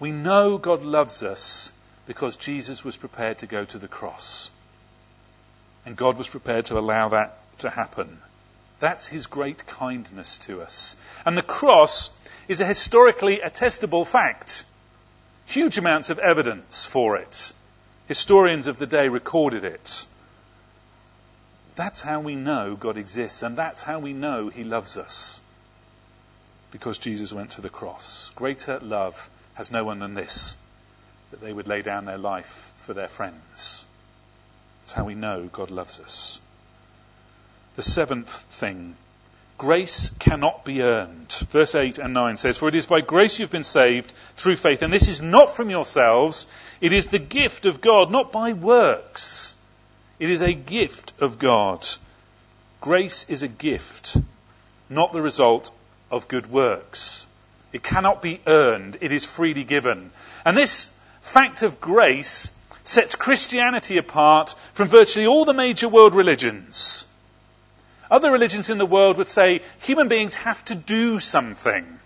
We 0.03 0.11
know 0.11 0.57
God 0.57 0.83
loves 0.83 1.23
us 1.23 1.71
because 2.07 2.35
Jesus 2.35 2.83
was 2.83 2.97
prepared 2.97 3.37
to 3.37 3.47
go 3.47 3.63
to 3.63 3.77
the 3.77 3.87
cross. 3.87 4.51
And 5.85 5.95
God 5.95 6.17
was 6.17 6.27
prepared 6.27 6.65
to 6.65 6.77
allow 6.77 7.07
that 7.07 7.37
to 7.59 7.69
happen. 7.69 8.17
That's 8.81 9.07
his 9.07 9.27
great 9.27 9.65
kindness 9.65 10.39
to 10.39 10.61
us. 10.61 10.97
And 11.25 11.37
the 11.37 11.41
cross 11.41 12.09
is 12.49 12.59
a 12.59 12.65
historically 12.65 13.37
attestable 13.37 14.05
fact. 14.05 14.65
Huge 15.45 15.77
amounts 15.77 16.09
of 16.09 16.19
evidence 16.19 16.85
for 16.85 17.15
it. 17.15 17.53
Historians 18.09 18.67
of 18.67 18.77
the 18.77 18.87
day 18.87 19.07
recorded 19.07 19.63
it. 19.63 20.05
That's 21.75 22.01
how 22.01 22.19
we 22.19 22.35
know 22.35 22.75
God 22.75 22.97
exists, 22.97 23.41
and 23.41 23.55
that's 23.55 23.81
how 23.81 23.99
we 23.99 24.11
know 24.11 24.49
he 24.49 24.65
loves 24.65 24.97
us. 24.97 25.39
Because 26.71 26.97
Jesus 26.97 27.31
went 27.31 27.51
to 27.51 27.61
the 27.61 27.69
cross. 27.69 28.33
Greater 28.35 28.79
love 28.81 29.29
has 29.55 29.71
no 29.71 29.83
one 29.83 29.99
than 29.99 30.13
this, 30.13 30.57
that 31.31 31.41
they 31.41 31.53
would 31.53 31.67
lay 31.67 31.81
down 31.81 32.05
their 32.05 32.17
life 32.17 32.71
for 32.77 32.93
their 32.93 33.07
friends. 33.07 33.85
That's 34.81 34.93
how 34.93 35.05
we 35.05 35.15
know 35.15 35.49
God 35.51 35.71
loves 35.71 35.99
us. 35.99 36.41
The 37.75 37.81
seventh 37.81 38.29
thing, 38.29 38.95
grace 39.57 40.11
cannot 40.19 40.65
be 40.65 40.81
earned. 40.81 41.31
Verse 41.49 41.75
8 41.75 41.97
and 41.97 42.13
9 42.13 42.37
says, 42.37 42.57
For 42.57 42.67
it 42.67 42.75
is 42.75 42.85
by 42.85 43.01
grace 43.01 43.39
you've 43.39 43.49
been 43.49 43.63
saved 43.63 44.11
through 44.35 44.57
faith, 44.57 44.81
and 44.81 44.91
this 44.91 45.07
is 45.07 45.21
not 45.21 45.55
from 45.55 45.69
yourselves, 45.69 46.47
it 46.81 46.93
is 46.93 47.07
the 47.07 47.19
gift 47.19 47.65
of 47.65 47.81
God, 47.81 48.11
not 48.11 48.31
by 48.31 48.53
works. 48.53 49.55
It 50.19 50.29
is 50.29 50.41
a 50.41 50.53
gift 50.53 51.13
of 51.19 51.39
God. 51.39 51.87
Grace 52.81 53.25
is 53.29 53.43
a 53.43 53.47
gift, 53.47 54.17
not 54.89 55.13
the 55.13 55.21
result 55.21 55.71
of 56.11 56.27
good 56.27 56.51
works. 56.51 57.25
It 57.73 57.83
cannot 57.83 58.21
be 58.21 58.39
earned. 58.45 58.97
It 59.01 59.11
is 59.11 59.25
freely 59.25 59.63
given. 59.63 60.11
And 60.45 60.55
this 60.55 60.91
fact 61.21 61.63
of 61.63 61.81
grace 61.81 62.51
sets 62.83 63.15
Christianity 63.15 63.97
apart 63.97 64.55
from 64.73 64.87
virtually 64.87 65.25
all 65.25 65.43
the 65.43 65.53
major 65.53 65.89
world 65.89 66.13
religions. 66.13 67.07
Other 68.11 68.31
religions 68.31 68.69
in 68.69 68.77
the 68.77 68.85
world 68.85 69.17
would 69.17 69.27
say 69.27 69.61
human 69.81 70.07
beings 70.07 70.35
have 70.35 70.63
to 70.65 70.75
do 70.75 71.19
something 71.19 71.99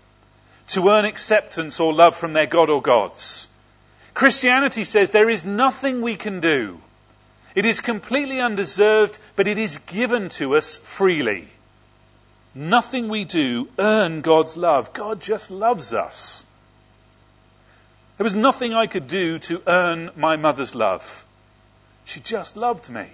to 0.68 0.88
earn 0.88 1.04
acceptance 1.04 1.80
or 1.80 1.92
love 1.92 2.16
from 2.16 2.32
their 2.32 2.46
God 2.46 2.70
or 2.70 2.80
gods. 2.80 3.48
Christianity 4.14 4.84
says 4.84 5.10
there 5.10 5.30
is 5.30 5.44
nothing 5.44 6.00
we 6.00 6.16
can 6.16 6.40
do. 6.40 6.80
It 7.54 7.66
is 7.66 7.80
completely 7.80 8.40
undeserved, 8.40 9.18
but 9.36 9.48
it 9.48 9.58
is 9.58 9.78
given 9.78 10.28
to 10.30 10.56
us 10.56 10.78
freely. 10.78 11.48
Nothing 12.58 13.08
we 13.08 13.24
do 13.24 13.68
earn 13.78 14.20
God's 14.20 14.56
love. 14.56 14.92
God 14.92 15.20
just 15.20 15.52
loves 15.52 15.94
us. 15.94 16.44
There 18.16 18.24
was 18.24 18.34
nothing 18.34 18.74
I 18.74 18.88
could 18.88 19.06
do 19.06 19.38
to 19.38 19.62
earn 19.64 20.10
my 20.16 20.34
mother's 20.34 20.74
love. 20.74 21.24
She 22.04 22.18
just 22.18 22.56
loved 22.56 22.90
me. 22.90 23.06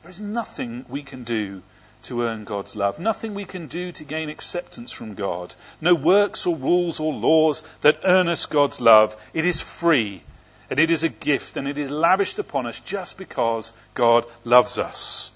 There 0.00 0.10
is 0.10 0.18
nothing 0.18 0.86
we 0.88 1.02
can 1.02 1.24
do 1.24 1.60
to 2.04 2.22
earn 2.22 2.44
God's 2.44 2.74
love. 2.74 2.98
Nothing 2.98 3.34
we 3.34 3.44
can 3.44 3.66
do 3.66 3.92
to 3.92 4.02
gain 4.02 4.30
acceptance 4.30 4.90
from 4.92 5.12
God. 5.12 5.54
No 5.82 5.94
works 5.94 6.46
or 6.46 6.56
rules 6.56 7.00
or 7.00 7.12
laws 7.12 7.62
that 7.82 8.00
earn 8.02 8.28
us 8.28 8.46
God's 8.46 8.80
love. 8.80 9.14
It 9.34 9.44
is 9.44 9.60
free 9.60 10.22
and 10.70 10.80
it 10.80 10.90
is 10.90 11.04
a 11.04 11.10
gift 11.10 11.58
and 11.58 11.68
it 11.68 11.76
is 11.76 11.90
lavished 11.90 12.38
upon 12.38 12.64
us 12.64 12.80
just 12.80 13.18
because 13.18 13.74
God 13.92 14.24
loves 14.42 14.78
us. 14.78 15.30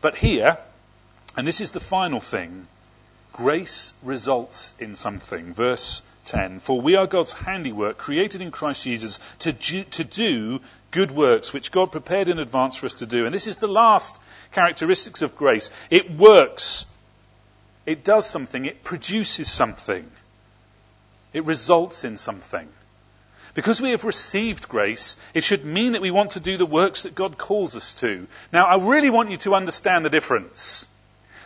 But 0.00 0.16
here, 0.16 0.56
and 1.36 1.46
this 1.46 1.60
is 1.60 1.72
the 1.72 1.80
final 1.80 2.20
thing. 2.20 2.66
Grace 3.32 3.92
results 4.02 4.74
in 4.78 4.94
something. 4.94 5.52
Verse 5.52 6.02
10. 6.26 6.60
For 6.60 6.80
we 6.80 6.96
are 6.96 7.06
God's 7.06 7.32
handiwork, 7.32 7.98
created 7.98 8.40
in 8.40 8.50
Christ 8.50 8.84
Jesus 8.84 9.18
to 9.40 9.52
do, 9.52 9.84
to 9.84 10.04
do 10.04 10.60
good 10.90 11.10
works, 11.10 11.52
which 11.52 11.72
God 11.72 11.90
prepared 11.90 12.28
in 12.28 12.38
advance 12.38 12.76
for 12.76 12.86
us 12.86 12.94
to 12.94 13.06
do. 13.06 13.26
And 13.26 13.34
this 13.34 13.46
is 13.46 13.56
the 13.56 13.68
last 13.68 14.20
characteristics 14.52 15.22
of 15.22 15.36
grace. 15.36 15.70
It 15.90 16.10
works. 16.10 16.86
It 17.86 18.04
does 18.04 18.28
something. 18.28 18.64
It 18.64 18.84
produces 18.84 19.50
something. 19.50 20.08
It 21.32 21.44
results 21.44 22.04
in 22.04 22.16
something. 22.16 22.68
Because 23.54 23.80
we 23.80 23.90
have 23.90 24.04
received 24.04 24.68
grace, 24.68 25.16
it 25.32 25.44
should 25.44 25.64
mean 25.64 25.92
that 25.92 26.02
we 26.02 26.10
want 26.10 26.32
to 26.32 26.40
do 26.40 26.56
the 26.56 26.66
works 26.66 27.02
that 27.02 27.14
God 27.14 27.38
calls 27.38 27.76
us 27.76 27.94
to. 27.94 28.26
Now, 28.52 28.66
I 28.66 28.76
really 28.76 29.10
want 29.10 29.30
you 29.30 29.36
to 29.38 29.54
understand 29.54 30.04
the 30.04 30.10
difference. 30.10 30.86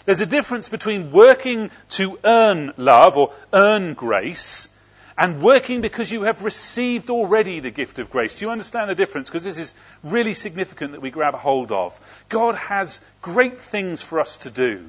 There's 0.09 0.23
a 0.23 0.27
difference 0.27 0.71
between 0.71 1.11
working 1.11 1.71
to 1.91 2.19
earn 2.25 2.73
love 2.79 3.19
or 3.19 3.35
earn 3.53 3.93
grace 3.93 4.71
and 5.19 5.43
working 5.43 5.83
because 5.83 6.11
you 6.11 6.23
have 6.23 6.45
received 6.45 7.11
already 7.11 7.61
the 7.61 7.71
gift 7.71 7.99
of 7.99 8.09
grace. 8.09 8.35
Do 8.35 8.47
you 8.47 8.51
understand 8.51 8.89
the 8.89 8.95
difference? 8.95 9.29
Because 9.29 9.45
this 9.45 9.59
is 9.59 9.75
really 10.03 10.33
significant 10.33 10.93
that 10.93 11.03
we 11.03 11.11
grab 11.11 11.35
hold 11.35 11.73
of. 11.73 12.01
God 12.31 12.55
has 12.55 13.03
great 13.21 13.61
things 13.61 14.01
for 14.01 14.19
us 14.19 14.39
to 14.39 14.51
do. 14.51 14.89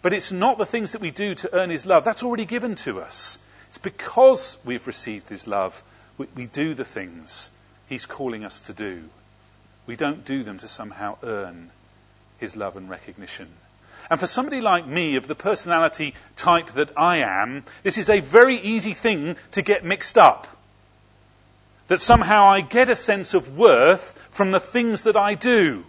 But 0.00 0.14
it's 0.14 0.32
not 0.32 0.56
the 0.56 0.64
things 0.64 0.92
that 0.92 1.02
we 1.02 1.10
do 1.10 1.34
to 1.34 1.54
earn 1.54 1.68
His 1.68 1.84
love. 1.84 2.04
That's 2.04 2.22
already 2.22 2.46
given 2.46 2.76
to 2.86 3.02
us. 3.02 3.38
It's 3.68 3.76
because 3.76 4.56
we've 4.64 4.86
received 4.86 5.28
His 5.28 5.46
love 5.46 5.84
we, 6.16 6.26
we 6.34 6.46
do 6.46 6.72
the 6.72 6.86
things 6.86 7.50
He's 7.90 8.06
calling 8.06 8.46
us 8.46 8.62
to 8.62 8.72
do. 8.72 9.04
We 9.86 9.96
don't 9.96 10.24
do 10.24 10.42
them 10.42 10.56
to 10.56 10.68
somehow 10.68 11.18
earn 11.22 11.70
His 12.38 12.56
love 12.56 12.78
and 12.78 12.88
recognition. 12.88 13.48
And 14.10 14.20
for 14.20 14.26
somebody 14.26 14.60
like 14.60 14.86
me, 14.86 15.16
of 15.16 15.26
the 15.26 15.34
personality 15.34 16.14
type 16.36 16.66
that 16.72 16.90
I 16.96 17.18
am, 17.18 17.64
this 17.82 17.98
is 17.98 18.10
a 18.10 18.20
very 18.20 18.56
easy 18.56 18.92
thing 18.92 19.36
to 19.52 19.62
get 19.62 19.84
mixed 19.84 20.18
up. 20.18 20.46
That 21.88 22.00
somehow 22.00 22.48
I 22.48 22.60
get 22.60 22.88
a 22.88 22.94
sense 22.94 23.34
of 23.34 23.56
worth 23.56 24.18
from 24.30 24.50
the 24.50 24.60
things 24.60 25.02
that 25.02 25.16
I 25.16 25.34
do. 25.34 25.84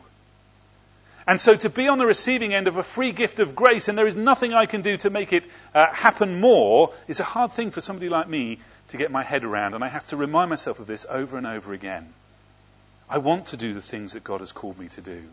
And 1.27 1.41
so 1.41 1.55
to 1.55 1.69
be 1.69 1.87
on 1.87 1.97
the 1.97 2.05
receiving 2.05 2.53
end 2.53 2.67
of 2.67 2.77
a 2.77 2.83
free 2.83 3.11
gift 3.11 3.39
of 3.39 3.55
grace 3.55 3.87
and 3.87 3.97
there 3.97 4.05
is 4.05 4.15
nothing 4.15 4.53
I 4.53 4.67
can 4.67 4.81
do 4.81 4.95
to 4.97 5.09
make 5.09 5.33
it 5.33 5.43
uh, 5.73 5.87
happen 5.91 6.39
more 6.39 6.93
is 7.07 7.19
a 7.19 7.23
hard 7.23 7.51
thing 7.51 7.71
for 7.71 7.81
somebody 7.81 8.09
like 8.09 8.27
me 8.27 8.59
to 8.89 8.97
get 8.97 9.11
my 9.11 9.23
head 9.23 9.43
around. 9.43 9.73
And 9.73 9.83
I 9.83 9.87
have 9.87 10.05
to 10.07 10.17
remind 10.17 10.49
myself 10.51 10.79
of 10.79 10.85
this 10.85 11.05
over 11.09 11.37
and 11.37 11.47
over 11.47 11.73
again. 11.73 12.13
I 13.09 13.17
want 13.17 13.47
to 13.47 13.57
do 13.57 13.73
the 13.73 13.81
things 13.81 14.13
that 14.13 14.23
God 14.23 14.41
has 14.41 14.51
called 14.51 14.77
me 14.77 14.87
to 14.89 15.01
do, 15.01 15.23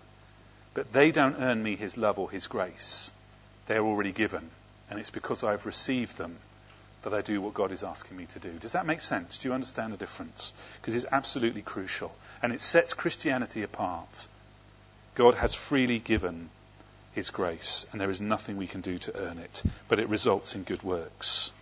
but 0.75 0.93
they 0.93 1.13
don't 1.13 1.37
earn 1.39 1.63
me 1.63 1.77
His 1.77 1.97
love 1.97 2.19
or 2.19 2.31
His 2.31 2.47
grace. 2.47 3.11
They're 3.67 3.85
already 3.85 4.13
given. 4.13 4.49
And 4.91 4.99
it's 5.01 5.11
because 5.11 5.43
I've 5.45 5.67
received 5.67 6.19
them 6.19 6.37
that 7.03 7.15
I 7.15 7.21
do 7.21 7.41
what 7.41 7.55
God 7.55 7.73
is 7.73 7.83
asking 7.83 8.17
me 8.17 8.27
to 8.27 8.39
do. 8.39 8.51
Does 8.61 8.73
that 8.73 8.87
make 8.87 9.01
sense? 9.01 9.39
Do 9.39 9.49
you 9.49 9.55
understand 9.55 9.93
the 9.93 9.97
difference? 9.97 10.53
Because 10.81 10.95
it's 10.95 11.07
absolutely 11.11 11.63
crucial. 11.63 12.15
And 12.43 12.53
it 12.53 12.61
sets 12.61 12.95
Christianity 12.95 13.63
apart. 13.63 14.29
God 15.15 15.35
has 15.35 15.55
freely 15.55 15.99
given 15.99 16.49
His 17.15 17.31
grace, 17.31 17.87
and 17.93 18.01
there 18.01 18.11
is 18.11 18.21
nothing 18.21 18.57
we 18.57 18.67
can 18.67 18.81
do 18.81 18.99
to 18.99 19.17
earn 19.17 19.39
it, 19.39 19.63
but 19.89 19.99
it 19.99 20.09
results 20.09 20.55
in 20.55 20.63
good 20.63 20.83
works. 20.83 21.53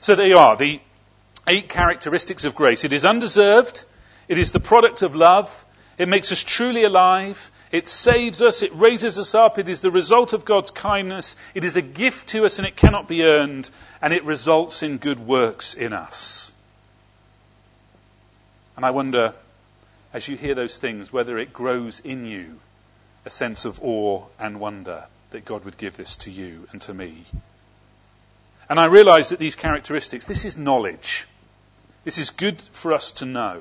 So 0.00 0.14
there 0.14 0.26
you 0.26 0.38
are, 0.38 0.56
the 0.56 0.80
eight 1.46 1.68
characteristics 1.68 2.44
of 2.44 2.54
grace. 2.54 2.84
It 2.84 2.92
is 2.92 3.04
undeserved, 3.04 3.84
it 4.28 4.38
is 4.38 4.50
the 4.50 4.60
product 4.60 5.02
of 5.02 5.14
love, 5.14 5.64
it 5.98 6.08
makes 6.08 6.32
us 6.32 6.42
truly 6.42 6.84
alive, 6.84 7.50
it 7.70 7.88
saves 7.88 8.42
us, 8.42 8.62
it 8.62 8.74
raises 8.74 9.18
us 9.18 9.34
up, 9.34 9.58
it 9.58 9.68
is 9.68 9.80
the 9.80 9.90
result 9.90 10.32
of 10.32 10.44
God's 10.44 10.70
kindness, 10.70 11.36
it 11.54 11.64
is 11.64 11.76
a 11.76 11.82
gift 11.82 12.28
to 12.28 12.44
us 12.44 12.58
and 12.58 12.66
it 12.66 12.76
cannot 12.76 13.06
be 13.06 13.24
earned, 13.24 13.70
and 14.02 14.12
it 14.12 14.24
results 14.24 14.82
in 14.82 14.98
good 14.98 15.20
works 15.20 15.74
in 15.74 15.92
us. 15.92 16.50
And 18.76 18.84
I 18.84 18.90
wonder, 18.90 19.34
as 20.12 20.26
you 20.26 20.36
hear 20.36 20.54
those 20.54 20.78
things, 20.78 21.12
whether 21.12 21.38
it 21.38 21.52
grows 21.52 22.00
in 22.00 22.26
you 22.26 22.58
a 23.24 23.30
sense 23.30 23.64
of 23.64 23.82
awe 23.82 24.24
and 24.38 24.58
wonder 24.58 25.04
that 25.30 25.44
God 25.44 25.64
would 25.64 25.76
give 25.76 25.96
this 25.96 26.16
to 26.16 26.30
you 26.30 26.66
and 26.72 26.80
to 26.82 26.94
me. 26.94 27.24
And 28.68 28.80
I 28.80 28.86
realize 28.86 29.30
that 29.30 29.38
these 29.38 29.56
characteristics, 29.56 30.24
this 30.24 30.44
is 30.44 30.56
knowledge. 30.56 31.26
This 32.04 32.18
is 32.18 32.30
good 32.30 32.60
for 32.60 32.92
us 32.92 33.12
to 33.12 33.26
know. 33.26 33.60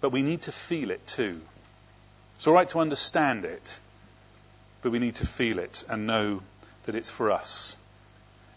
But 0.00 0.10
we 0.10 0.22
need 0.22 0.42
to 0.42 0.52
feel 0.52 0.90
it 0.90 1.06
too. 1.06 1.40
It's 2.40 2.46
all 2.46 2.54
right 2.54 2.70
to 2.70 2.80
understand 2.80 3.44
it, 3.44 3.80
but 4.80 4.92
we 4.92 4.98
need 4.98 5.16
to 5.16 5.26
feel 5.26 5.58
it 5.58 5.84
and 5.90 6.06
know 6.06 6.40
that 6.84 6.94
it's 6.94 7.10
for 7.10 7.32
us. 7.32 7.76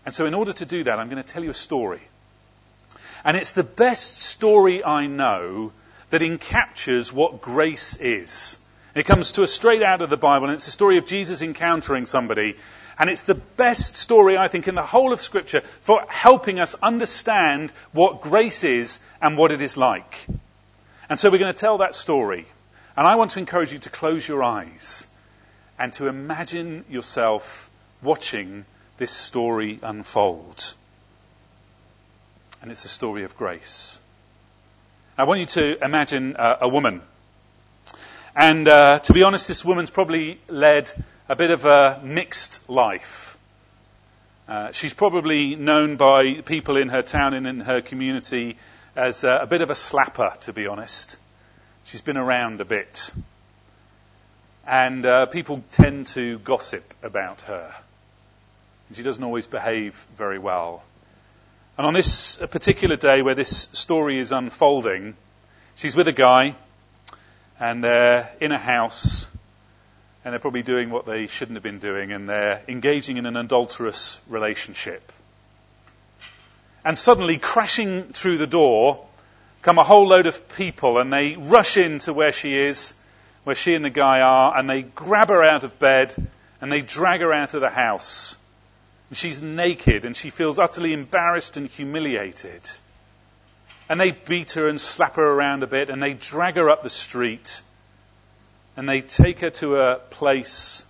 And 0.05 0.15
so, 0.15 0.25
in 0.25 0.33
order 0.33 0.53
to 0.53 0.65
do 0.65 0.85
that, 0.85 0.99
I'm 0.99 1.09
going 1.09 1.21
to 1.21 1.33
tell 1.33 1.43
you 1.43 1.49
a 1.49 1.53
story. 1.53 1.99
And 3.25 3.35
it's 3.35 3.51
the 3.51 3.63
best 3.63 4.19
story 4.19 4.85
I 4.85 5.07
know 5.07 5.73
that 6.11 6.21
encaptures 6.21 7.11
what 7.11 7.41
grace 7.41 7.97
is. 7.97 8.57
It 8.95 9.05
comes 9.05 9.33
to 9.33 9.43
us 9.43 9.51
straight 9.51 9.83
out 9.83 10.01
of 10.01 10.09
the 10.09 10.15
Bible, 10.15 10.45
and 10.45 10.53
it's 10.53 10.63
the 10.63 10.71
story 10.71 10.97
of 10.97 11.05
Jesus 11.05 11.41
encountering 11.41 12.05
somebody. 12.05 12.55
And 12.97 13.09
it's 13.09 13.23
the 13.23 13.35
best 13.35 13.97
story, 13.97 14.37
I 14.37 14.47
think, 14.47 14.69
in 14.69 14.75
the 14.75 14.81
whole 14.81 15.11
of 15.11 15.19
Scripture 15.19 15.59
for 15.59 16.05
helping 16.07 16.61
us 16.61 16.73
understand 16.81 17.71
what 17.91 18.21
grace 18.21 18.63
is 18.63 19.01
and 19.21 19.37
what 19.37 19.51
it 19.51 19.61
is 19.61 19.75
like. 19.75 20.25
And 21.09 21.19
so 21.19 21.29
we're 21.29 21.39
going 21.39 21.53
to 21.53 21.59
tell 21.59 21.79
that 21.79 21.95
story. 21.95 22.45
And 22.95 23.07
I 23.07 23.15
want 23.15 23.31
to 23.31 23.39
encourage 23.39 23.71
you 23.71 23.79
to 23.79 23.89
close 23.89 24.27
your 24.27 24.43
eyes 24.43 25.07
and 25.79 25.91
to 25.93 26.07
imagine 26.07 26.85
yourself 26.89 27.69
watching 28.01 28.65
this 28.97 29.11
story 29.11 29.79
unfold. 29.81 30.73
And 32.61 32.71
it's 32.71 32.85
a 32.85 32.89
story 32.89 33.23
of 33.23 33.35
grace. 33.35 33.99
I 35.17 35.23
want 35.23 35.39
you 35.39 35.45
to 35.47 35.83
imagine 35.83 36.35
uh, 36.35 36.57
a 36.61 36.67
woman 36.69 37.01
and 38.35 38.67
uh, 38.67 38.97
to 38.97 39.13
be 39.13 39.21
honest, 39.21 39.47
this 39.47 39.63
woman's 39.63 39.91
probably 39.91 40.39
led 40.47 40.91
a 41.29 41.35
bit 41.35 41.51
of 41.51 41.65
a 41.65 42.01
mixed 42.03 42.67
life. 42.67 43.37
Uh, 44.47 44.71
she's 44.71 44.93
probably 44.93 45.55
known 45.55 45.97
by 45.97 46.41
people 46.41 46.77
in 46.77 46.89
her 46.89 47.03
town 47.03 47.35
and 47.35 47.45
in 47.45 47.59
her 47.59 47.81
community 47.81 48.57
as 48.95 49.23
a 49.23 49.45
bit 49.47 49.61
of 49.61 49.69
a 49.69 49.75
slapper, 49.75 50.39
to 50.41 50.53
be 50.53 50.65
honest. 50.65 51.17
She's 51.85 52.01
been 52.01 52.17
around 52.17 52.61
a 52.61 52.65
bit. 52.65 53.11
And 54.65 55.05
uh, 55.05 55.25
people 55.25 55.63
tend 55.71 56.07
to 56.07 56.39
gossip 56.39 56.93
about 57.03 57.41
her. 57.41 57.73
And 58.87 58.97
she 58.97 59.03
doesn't 59.03 59.23
always 59.23 59.47
behave 59.47 59.95
very 60.17 60.39
well. 60.39 60.83
And 61.77 61.87
on 61.87 61.93
this 61.93 62.37
particular 62.37 62.95
day 62.95 63.21
where 63.21 63.35
this 63.35 63.69
story 63.73 64.19
is 64.19 64.31
unfolding, 64.31 65.15
she's 65.75 65.95
with 65.95 66.07
a 66.07 66.13
guy 66.13 66.55
and 67.59 67.83
they're 67.83 68.29
in 68.39 68.51
a 68.51 68.59
house 68.59 69.27
and 70.23 70.31
they're 70.31 70.39
probably 70.39 70.63
doing 70.63 70.89
what 70.89 71.05
they 71.05 71.27
shouldn't 71.27 71.55
have 71.55 71.63
been 71.63 71.79
doing 71.79 72.11
and 72.11 72.29
they're 72.29 72.61
engaging 72.67 73.17
in 73.17 73.25
an 73.25 73.35
adulterous 73.35 74.21
relationship. 74.29 75.11
And 76.85 76.97
suddenly, 76.97 77.37
crashing 77.37 78.03
through 78.03 78.37
the 78.37 78.47
door, 78.47 79.05
come 79.63 79.79
a 79.79 79.83
whole 79.83 80.07
load 80.07 80.27
of 80.27 80.55
people 80.55 80.99
and 80.99 81.11
they 81.11 81.35
rush 81.37 81.77
into 81.77 82.13
where 82.13 82.33
she 82.33 82.55
is, 82.55 82.93
where 83.45 83.55
she 83.55 83.73
and 83.73 83.83
the 83.83 83.89
guy 83.89 84.21
are, 84.21 84.55
and 84.57 84.69
they 84.69 84.83
grab 84.83 85.29
her 85.29 85.43
out 85.43 85.63
of 85.63 85.79
bed 85.79 86.13
and 86.61 86.71
they 86.71 86.81
drag 86.81 87.21
her 87.21 87.33
out 87.33 87.53
of 87.53 87.61
the 87.61 87.69
house. 87.69 88.37
And 89.09 89.17
she's 89.17 89.41
naked 89.41 90.05
and 90.05 90.15
she 90.15 90.29
feels 90.29 90.59
utterly 90.59 90.93
embarrassed 90.93 91.57
and 91.57 91.67
humiliated. 91.67 92.61
And 93.87 93.99
they 93.99 94.11
beat 94.11 94.51
her 94.51 94.67
and 94.67 94.79
slap 94.79 95.15
her 95.15 95.25
around 95.25 95.63
a 95.63 95.67
bit 95.67 95.89
and 95.89 96.03
they 96.03 96.13
drag 96.13 96.55
her 96.57 96.69
up 96.69 96.83
the 96.83 96.89
street 96.89 97.61
and 98.75 98.87
they 98.87 99.01
take 99.01 99.39
her 99.39 99.49
to 99.49 99.77
a 99.77 99.95
place 99.95 100.85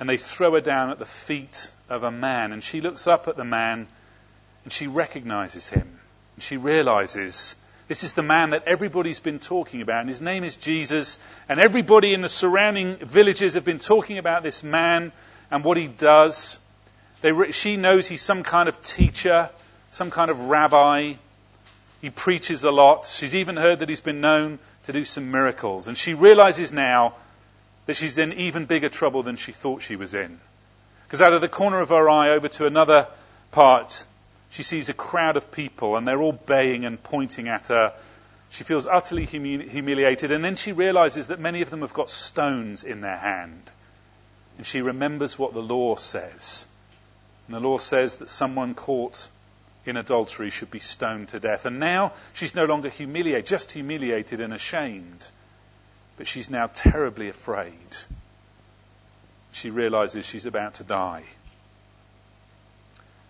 and 0.00 0.08
they 0.08 0.16
throw 0.16 0.52
her 0.54 0.60
down 0.60 0.90
at 0.90 0.98
the 0.98 1.06
feet 1.06 1.70
of 1.88 2.02
a 2.02 2.10
man. 2.10 2.52
And 2.52 2.62
she 2.62 2.80
looks 2.80 3.06
up 3.06 3.28
at 3.28 3.36
the 3.36 3.44
man 3.44 3.86
and 4.64 4.72
she 4.72 4.88
recognizes 4.88 5.68
him. 5.68 5.95
She 6.38 6.56
realizes 6.56 7.56
this 7.88 8.04
is 8.04 8.14
the 8.14 8.22
man 8.22 8.50
that 8.50 8.64
everybody's 8.66 9.20
been 9.20 9.38
talking 9.38 9.80
about. 9.80 10.00
And 10.00 10.08
his 10.08 10.20
name 10.20 10.44
is 10.44 10.56
Jesus. 10.56 11.18
And 11.48 11.60
everybody 11.60 12.14
in 12.14 12.22
the 12.22 12.28
surrounding 12.28 12.96
villages 12.96 13.54
have 13.54 13.64
been 13.64 13.78
talking 13.78 14.18
about 14.18 14.42
this 14.42 14.62
man 14.62 15.12
and 15.50 15.62
what 15.62 15.76
he 15.76 15.86
does. 15.86 16.58
They, 17.20 17.52
she 17.52 17.76
knows 17.76 18.06
he's 18.06 18.22
some 18.22 18.42
kind 18.42 18.68
of 18.68 18.82
teacher 18.82 19.50
some 19.96 20.10
kind 20.10 20.30
of 20.30 20.48
rabbi. 20.48 21.14
He 22.02 22.10
preaches 22.10 22.64
a 22.64 22.70
lot. 22.70 23.06
She's 23.06 23.34
even 23.34 23.56
heard 23.56 23.78
that 23.78 23.88
he's 23.88 24.02
been 24.02 24.20
known 24.20 24.58
to 24.84 24.92
do 24.92 25.04
some 25.04 25.30
miracles. 25.30 25.88
And 25.88 25.96
she 25.96 26.12
realizes 26.12 26.70
now 26.70 27.14
that 27.86 27.96
she's 27.96 28.18
in 28.18 28.34
even 28.34 28.66
bigger 28.66 28.90
trouble 28.90 29.22
than 29.22 29.36
she 29.36 29.52
thought 29.52 29.80
she 29.80 29.96
was 29.96 30.12
in. 30.12 30.38
Because 31.06 31.22
out 31.22 31.32
of 31.32 31.40
the 31.40 31.48
corner 31.48 31.80
of 31.80 31.88
her 31.88 32.10
eye 32.10 32.30
over 32.30 32.48
to 32.48 32.66
another 32.66 33.08
part, 33.52 34.04
she 34.56 34.62
sees 34.62 34.88
a 34.88 34.94
crowd 34.94 35.36
of 35.36 35.52
people 35.52 35.96
and 35.96 36.08
they're 36.08 36.22
all 36.22 36.32
baying 36.32 36.86
and 36.86 37.02
pointing 37.02 37.46
at 37.46 37.68
her. 37.68 37.92
She 38.48 38.64
feels 38.64 38.86
utterly 38.86 39.26
humiliated 39.26 40.32
and 40.32 40.42
then 40.42 40.56
she 40.56 40.72
realizes 40.72 41.28
that 41.28 41.38
many 41.38 41.60
of 41.60 41.68
them 41.68 41.82
have 41.82 41.92
got 41.92 42.08
stones 42.08 42.82
in 42.82 43.02
their 43.02 43.18
hand. 43.18 43.70
And 44.56 44.64
she 44.64 44.80
remembers 44.80 45.38
what 45.38 45.52
the 45.52 45.60
law 45.60 45.96
says. 45.96 46.66
And 47.46 47.54
the 47.54 47.60
law 47.60 47.76
says 47.76 48.16
that 48.16 48.30
someone 48.30 48.72
caught 48.72 49.28
in 49.84 49.98
adultery 49.98 50.48
should 50.48 50.70
be 50.70 50.78
stoned 50.78 51.28
to 51.28 51.38
death. 51.38 51.66
And 51.66 51.78
now 51.78 52.14
she's 52.32 52.54
no 52.54 52.64
longer 52.64 52.88
humiliated, 52.88 53.44
just 53.44 53.72
humiliated 53.72 54.40
and 54.40 54.54
ashamed, 54.54 55.30
but 56.16 56.26
she's 56.26 56.48
now 56.48 56.68
terribly 56.68 57.28
afraid. 57.28 57.96
She 59.52 59.68
realizes 59.68 60.24
she's 60.24 60.46
about 60.46 60.76
to 60.76 60.84
die. 60.84 61.24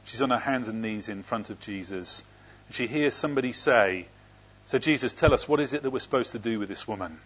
She's 0.06 0.22
on 0.22 0.30
her 0.30 0.38
hands 0.38 0.68
and 0.68 0.80
knees 0.82 1.08
in 1.08 1.22
front 1.22 1.50
of 1.50 1.60
Jesus. 1.60 2.22
And 2.68 2.74
she 2.74 2.86
hears 2.86 3.12
somebody 3.12 3.52
say, 3.52 4.06
So, 4.66 4.78
Jesus, 4.78 5.12
tell 5.12 5.34
us, 5.34 5.48
what 5.48 5.60
is 5.60 5.74
it 5.74 5.82
that 5.82 5.90
we're 5.90 5.98
supposed 5.98 6.32
to 6.32 6.38
do 6.38 6.58
with 6.58 6.68
this 6.68 6.88
woman? 6.88 7.18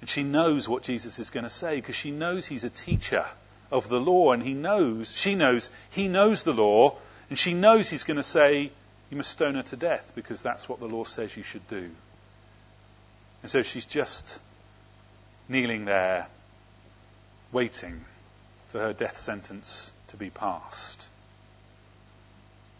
And 0.00 0.08
she 0.08 0.22
knows 0.22 0.68
what 0.68 0.82
Jesus 0.82 1.18
is 1.18 1.30
going 1.30 1.44
to 1.44 1.50
say 1.50 1.76
because 1.76 1.94
she 1.94 2.10
knows 2.10 2.46
he's 2.46 2.64
a 2.64 2.70
teacher 2.70 3.26
of 3.70 3.88
the 3.88 4.00
law 4.00 4.32
and 4.32 4.42
he 4.42 4.54
knows, 4.54 5.14
she 5.14 5.34
knows, 5.34 5.70
he 5.90 6.08
knows 6.08 6.42
the 6.42 6.52
law 6.52 6.96
and 7.28 7.38
she 7.38 7.54
knows 7.54 7.88
he's 7.88 8.04
going 8.04 8.16
to 8.16 8.22
say, 8.22 8.70
You 9.10 9.16
must 9.16 9.30
stone 9.30 9.54
her 9.54 9.62
to 9.64 9.76
death 9.76 10.12
because 10.14 10.42
that's 10.42 10.68
what 10.68 10.80
the 10.80 10.86
law 10.86 11.04
says 11.04 11.36
you 11.36 11.42
should 11.42 11.66
do. 11.68 11.90
And 13.42 13.50
so 13.50 13.62
she's 13.62 13.86
just 13.86 14.38
kneeling 15.48 15.84
there, 15.84 16.26
waiting 17.52 18.02
for 18.68 18.80
her 18.80 18.94
death 18.94 19.18
sentence 19.18 19.92
to 20.08 20.16
be 20.16 20.30
passed. 20.30 21.08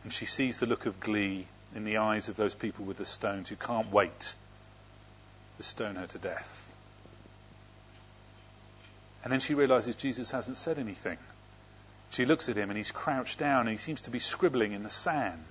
And 0.05 0.13
she 0.13 0.27
sees 0.27 0.59
the 0.59 0.67
look 0.67 0.87
of 0.87 1.01
glee 1.01 1.47
in 1.75 1.85
the 1.85 1.97
eyes 1.97 2.29
of 2.29 2.37
those 2.37 2.55
people 2.55 2.85
with 2.85 2.99
the 2.99 3.07
stones 3.07 3.49
who 3.49 3.57
can't 3.57 3.91
wait 3.91 4.37
to 5.57 5.63
stone 5.63 5.97
her 5.97 6.07
to 6.07 6.19
death. 6.19 6.61
And 9.25 9.33
then 9.33 9.41
she 9.41 9.55
realizes 9.55 9.97
Jesus 9.97 10.31
hasn't 10.31 10.59
said 10.59 10.79
anything. 10.79 11.17
She 12.11 12.27
looks 12.27 12.49
at 12.51 12.57
him 12.57 12.71
and 12.71 12.77
he's 12.77 12.91
crouched 12.91 13.39
down 13.39 13.63
and 13.63 13.71
he 13.71 13.79
seems 13.79 14.03
to 14.03 14.11
be 14.11 14.19
scribbling 14.19 14.73
in 14.73 14.83
the 14.83 14.91
sand. 14.91 15.43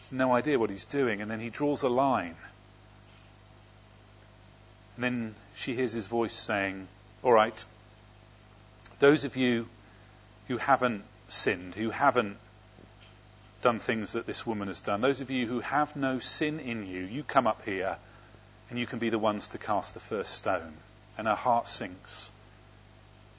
Has 0.00 0.10
no 0.10 0.32
idea 0.32 0.58
what 0.58 0.70
he's 0.70 0.86
doing. 0.86 1.20
And 1.20 1.30
then 1.30 1.38
he 1.40 1.50
draws 1.50 1.82
a 1.82 1.88
line. 1.88 2.34
And 4.96 5.04
then 5.04 5.34
she 5.54 5.74
hears 5.74 5.92
his 5.92 6.06
voice 6.06 6.32
saying, 6.32 6.88
All 7.22 7.32
right, 7.32 7.64
those 8.98 9.24
of 9.24 9.36
you 9.36 9.68
who 10.48 10.56
haven't 10.56 11.04
sinned, 11.28 11.74
who 11.74 11.90
haven't 11.90 12.38
done 13.62 13.78
things 13.78 14.12
that 14.12 14.26
this 14.26 14.46
woman 14.46 14.68
has 14.68 14.80
done, 14.80 15.00
those 15.00 15.20
of 15.20 15.30
you 15.30 15.46
who 15.46 15.60
have 15.60 15.96
no 15.96 16.18
sin 16.18 16.60
in 16.60 16.86
you, 16.86 17.02
you 17.02 17.22
come 17.22 17.46
up 17.46 17.64
here 17.64 17.96
and 18.68 18.78
you 18.78 18.86
can 18.86 18.98
be 18.98 19.10
the 19.10 19.18
ones 19.18 19.48
to 19.48 19.58
cast 19.58 19.94
the 19.94 20.00
first 20.00 20.34
stone. 20.34 20.72
And 21.18 21.26
her 21.26 21.34
heart 21.34 21.68
sinks. 21.68 22.30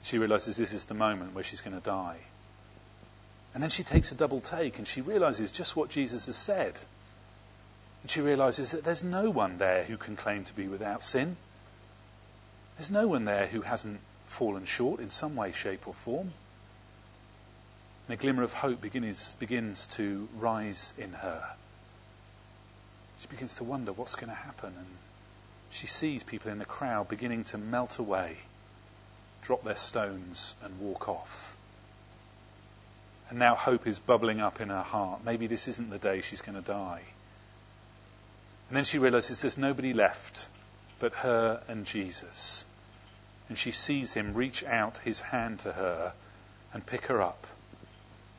She 0.04 0.18
realizes 0.18 0.56
this 0.56 0.72
is 0.72 0.84
the 0.84 0.94
moment 0.94 1.34
where 1.34 1.42
she's 1.42 1.60
going 1.60 1.76
to 1.76 1.82
die. 1.82 2.18
And 3.54 3.62
then 3.62 3.70
she 3.70 3.82
takes 3.82 4.12
a 4.12 4.14
double 4.14 4.40
take 4.40 4.78
and 4.78 4.86
she 4.86 5.00
realizes 5.00 5.52
just 5.52 5.76
what 5.76 5.90
Jesus 5.90 6.26
has 6.26 6.36
said. 6.36 6.78
And 8.02 8.10
she 8.10 8.20
realizes 8.20 8.72
that 8.72 8.84
there's 8.84 9.04
no 9.04 9.30
one 9.30 9.58
there 9.58 9.84
who 9.84 9.96
can 9.96 10.16
claim 10.16 10.44
to 10.44 10.54
be 10.54 10.68
without 10.68 11.04
sin. 11.04 11.36
There's 12.76 12.90
no 12.90 13.06
one 13.06 13.24
there 13.24 13.46
who 13.46 13.60
hasn't 13.60 14.00
fallen 14.24 14.64
short 14.64 15.00
in 15.00 15.10
some 15.10 15.36
way, 15.36 15.52
shape, 15.52 15.86
or 15.86 15.94
form. 15.94 16.32
And 18.08 18.18
a 18.18 18.20
glimmer 18.20 18.42
of 18.42 18.52
hope 18.52 18.80
begins, 18.80 19.36
begins 19.38 19.86
to 19.92 20.28
rise 20.38 20.92
in 20.98 21.12
her. 21.12 21.42
She 23.20 23.28
begins 23.28 23.56
to 23.56 23.64
wonder 23.64 23.92
what's 23.92 24.16
going 24.16 24.30
to 24.30 24.34
happen. 24.34 24.74
And 24.76 24.86
she 25.70 25.86
sees 25.86 26.22
people 26.22 26.50
in 26.50 26.58
the 26.58 26.64
crowd 26.64 27.08
beginning 27.08 27.44
to 27.44 27.58
melt 27.58 27.98
away, 27.98 28.36
drop 29.42 29.64
their 29.64 29.76
stones, 29.76 30.54
and 30.64 30.80
walk 30.80 31.08
off. 31.08 31.56
And 33.30 33.38
now 33.38 33.54
hope 33.54 33.86
is 33.86 33.98
bubbling 33.98 34.40
up 34.40 34.60
in 34.60 34.68
her 34.68 34.82
heart. 34.82 35.24
Maybe 35.24 35.46
this 35.46 35.68
isn't 35.68 35.90
the 35.90 35.98
day 35.98 36.20
she's 36.20 36.42
going 36.42 36.60
to 36.60 36.66
die. 36.66 37.02
And 38.68 38.76
then 38.76 38.84
she 38.84 38.98
realizes 38.98 39.40
there's 39.40 39.56
nobody 39.58 39.92
left 39.92 40.46
but 40.98 41.14
her 41.14 41.62
and 41.68 41.84
Jesus. 41.84 42.64
And 43.48 43.58
she 43.58 43.70
sees 43.70 44.14
him 44.14 44.34
reach 44.34 44.64
out 44.64 44.98
his 44.98 45.20
hand 45.20 45.60
to 45.60 45.72
her 45.72 46.12
and 46.72 46.84
pick 46.86 47.06
her 47.06 47.20
up. 47.20 47.46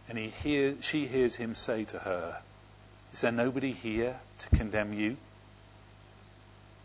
And 0.10 0.18
he 0.18 0.28
hear, 0.28 0.76
she 0.82 1.08
hears 1.08 1.36
him 1.36 1.56
say 1.56 1.86
to 1.86 2.00
her, 2.00 2.42
Is 3.14 3.22
there 3.22 3.32
nobody 3.32 3.72
here 3.72 4.20
to 4.40 4.56
condemn 4.58 4.94
you? 4.94 5.18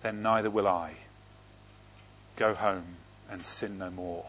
Then 0.03 0.23
neither 0.23 0.51
will 0.51 0.69
I. 0.69 0.93
Go 2.37 2.55
home 2.55 2.97
and 3.31 3.45
sin 3.45 3.79
no 3.79 3.91
more. 3.91 4.25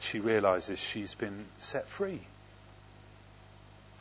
She 0.00 0.20
realizes 0.20 0.78
she's 0.78 1.14
been 1.14 1.46
set 1.58 1.88
free 1.88 2.20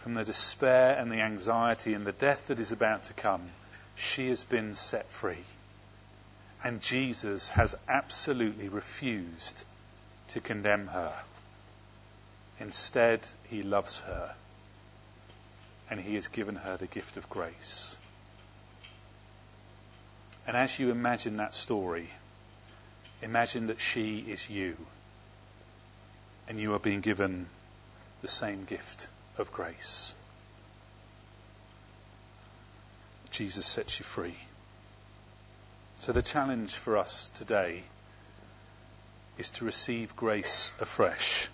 from 0.01 0.15
the 0.15 0.23
despair 0.23 0.97
and 0.97 1.11
the 1.11 1.21
anxiety 1.21 1.93
and 1.93 2.05
the 2.05 2.11
death 2.11 2.47
that 2.47 2.59
is 2.59 2.71
about 2.71 3.03
to 3.03 3.13
come. 3.13 3.41
She 3.95 4.29
has 4.29 4.43
been 4.43 4.75
set 4.75 5.09
free. 5.11 5.43
And 6.63 6.81
Jesus 6.81 7.49
has 7.49 7.75
absolutely 7.87 8.67
refused 8.67 9.63
to 10.29 10.41
condemn 10.41 10.87
her. 10.87 11.13
Instead, 12.61 13.19
he 13.49 13.63
loves 13.63 14.01
her 14.01 14.35
and 15.89 15.99
he 15.99 16.13
has 16.13 16.27
given 16.27 16.55
her 16.55 16.77
the 16.77 16.85
gift 16.85 17.17
of 17.17 17.27
grace. 17.27 17.97
And 20.45 20.55
as 20.55 20.79
you 20.79 20.91
imagine 20.91 21.37
that 21.37 21.55
story, 21.55 22.07
imagine 23.23 23.67
that 23.67 23.79
she 23.79 24.19
is 24.19 24.47
you 24.47 24.77
and 26.47 26.59
you 26.59 26.75
are 26.75 26.79
being 26.79 27.01
given 27.01 27.47
the 28.21 28.27
same 28.27 28.65
gift 28.65 29.07
of 29.39 29.51
grace. 29.51 30.13
Jesus 33.31 33.65
sets 33.65 33.99
you 33.99 34.05
free. 34.05 34.37
So 35.99 36.11
the 36.11 36.21
challenge 36.21 36.75
for 36.75 36.97
us 36.97 37.31
today 37.35 37.81
is 39.39 39.49
to 39.51 39.65
receive 39.65 40.15
grace 40.15 40.73
afresh. 40.79 41.49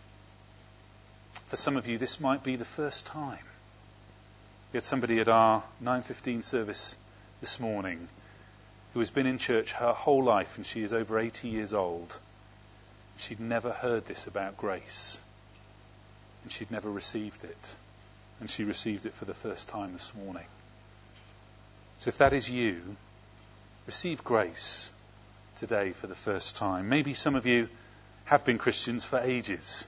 For 1.47 1.55
some 1.55 1.77
of 1.77 1.87
you, 1.87 1.97
this 1.97 2.19
might 2.19 2.43
be 2.43 2.57
the 2.57 2.65
first 2.65 3.05
time. 3.05 3.45
We 4.71 4.77
had 4.77 4.83
somebody 4.83 5.19
at 5.19 5.29
our 5.29 5.63
9:15 5.81 6.43
service 6.43 6.97
this 7.39 7.57
morning 7.57 8.09
who 8.93 8.99
has 8.99 9.09
been 9.09 9.25
in 9.25 9.37
church 9.37 9.71
her 9.71 9.93
whole 9.93 10.23
life, 10.23 10.57
and 10.57 10.65
she 10.65 10.83
is 10.83 10.91
over 10.91 11.17
80 11.17 11.47
years 11.47 11.73
old. 11.73 12.19
She'd 13.17 13.39
never 13.39 13.71
heard 13.71 14.05
this 14.05 14.27
about 14.27 14.57
grace, 14.57 15.19
and 16.43 16.51
she'd 16.51 16.69
never 16.69 16.91
received 16.91 17.45
it, 17.45 17.75
and 18.41 18.49
she 18.49 18.65
received 18.65 19.05
it 19.05 19.13
for 19.13 19.23
the 19.23 19.33
first 19.33 19.69
time 19.69 19.93
this 19.93 20.13
morning. 20.15 20.47
So 21.99 22.09
if 22.09 22.17
that 22.17 22.33
is 22.33 22.49
you, 22.49 22.97
receive 23.85 24.21
grace 24.25 24.91
today 25.55 25.93
for 25.93 26.07
the 26.07 26.15
first 26.15 26.57
time. 26.57 26.89
Maybe 26.89 27.13
some 27.13 27.35
of 27.35 27.45
you 27.45 27.69
have 28.25 28.43
been 28.43 28.57
Christians 28.57 29.05
for 29.05 29.19
ages 29.19 29.87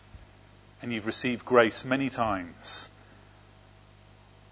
and 0.81 0.93
you've 0.93 1.05
received 1.05 1.45
grace 1.45 1.83
many 1.85 2.09
times. 2.09 2.89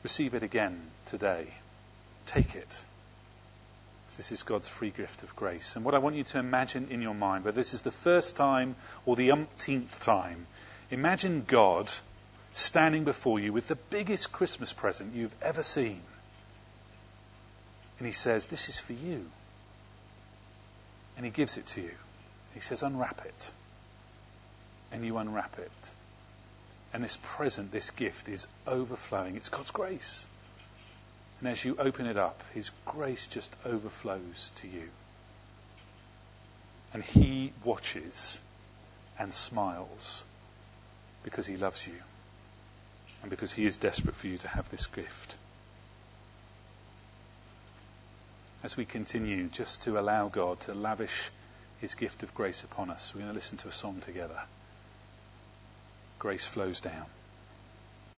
Receive 0.04 0.34
it 0.34 0.44
again 0.44 0.80
today. 1.06 1.48
Take 2.26 2.56
it. 2.56 2.86
This 4.18 4.32
is 4.32 4.42
God's 4.42 4.68
free 4.68 4.90
gift 4.90 5.22
of 5.22 5.36
grace. 5.36 5.76
And 5.76 5.86
what 5.86 5.94
I 5.94 6.00
want 6.00 6.16
you 6.16 6.24
to 6.24 6.40
imagine 6.40 6.88
in 6.90 7.04
your 7.04 7.14
mind, 7.14 7.46
whether 7.46 7.56
this 7.56 7.76
is 7.76 7.84
the 7.84 7.92
first 7.92 8.36
time 8.36 8.76
or 9.06 9.16
the 9.16 9.32
umpteenth 9.32 10.00
time, 10.00 10.48
imagine 10.90 11.44
God 11.48 11.92
standing 12.54 13.04
before 13.04 13.40
you 13.40 13.54
with 13.54 13.68
the 13.68 13.76
biggest 13.76 14.32
Christmas 14.32 14.74
present 14.74 15.14
you've 15.14 15.36
ever 15.42 15.62
seen. 15.62 16.02
And 18.00 18.08
he 18.08 18.14
says, 18.14 18.48
This 18.48 18.70
is 18.70 18.80
for 18.80 18.94
you. 18.94 19.30
And 21.16 21.26
he 21.26 21.32
gives 21.32 21.58
it 21.58 21.68
to 21.68 21.82
you. 21.82 21.96
He 22.56 22.60
says, 22.60 22.82
Unwrap 22.82 23.24
it. 23.24 23.52
And 24.92 25.06
you 25.06 25.18
unwrap 25.18 25.60
it. 25.60 25.72
And 26.94 27.04
this 27.04 27.18
present, 27.22 27.72
this 27.72 27.92
gift 27.92 28.30
is 28.30 28.48
overflowing. 28.66 29.36
It's 29.36 29.50
God's 29.50 29.72
grace. 29.72 30.28
And 31.40 31.50
as 31.50 31.64
you 31.64 31.76
open 31.78 32.08
it 32.08 32.18
up, 32.18 32.42
His 32.54 32.72
grace 32.86 33.28
just 33.28 33.56
overflows 33.66 34.52
to 34.56 34.68
you. 34.68 34.90
And 36.94 37.04
He 37.04 37.52
watches 37.64 38.40
and 39.20 39.34
smiles 39.34 40.24
because 41.24 41.46
He 41.46 41.58
loves 41.58 41.86
you 41.88 41.96
and 43.22 43.30
because 43.30 43.52
He 43.52 43.66
is 43.66 43.78
desperate 43.78 44.16
for 44.16 44.28
you 44.28 44.38
to 44.38 44.48
have 44.48 44.70
this 44.72 44.88
gift. 44.88 45.36
as 48.64 48.76
we 48.76 48.86
continue 48.86 49.48
just 49.48 49.84
to 49.84 50.00
allow 50.00 50.28
God 50.28 50.60
to 50.62 50.74
lavish 50.74 51.30
his 51.80 51.96
gift 51.96 52.24
of 52.24 52.34
grace 52.34 52.64
upon 52.64 52.90
us. 52.90 53.14
We're 53.14 53.22
going 53.22 53.32
to 53.32 53.36
listen 53.36 53.58
to 53.60 53.68
a 53.68 53.72
song 53.72 54.02
together. 54.02 54.40
Grace 56.28 56.46
flows 56.46 56.82
down. 56.82 57.17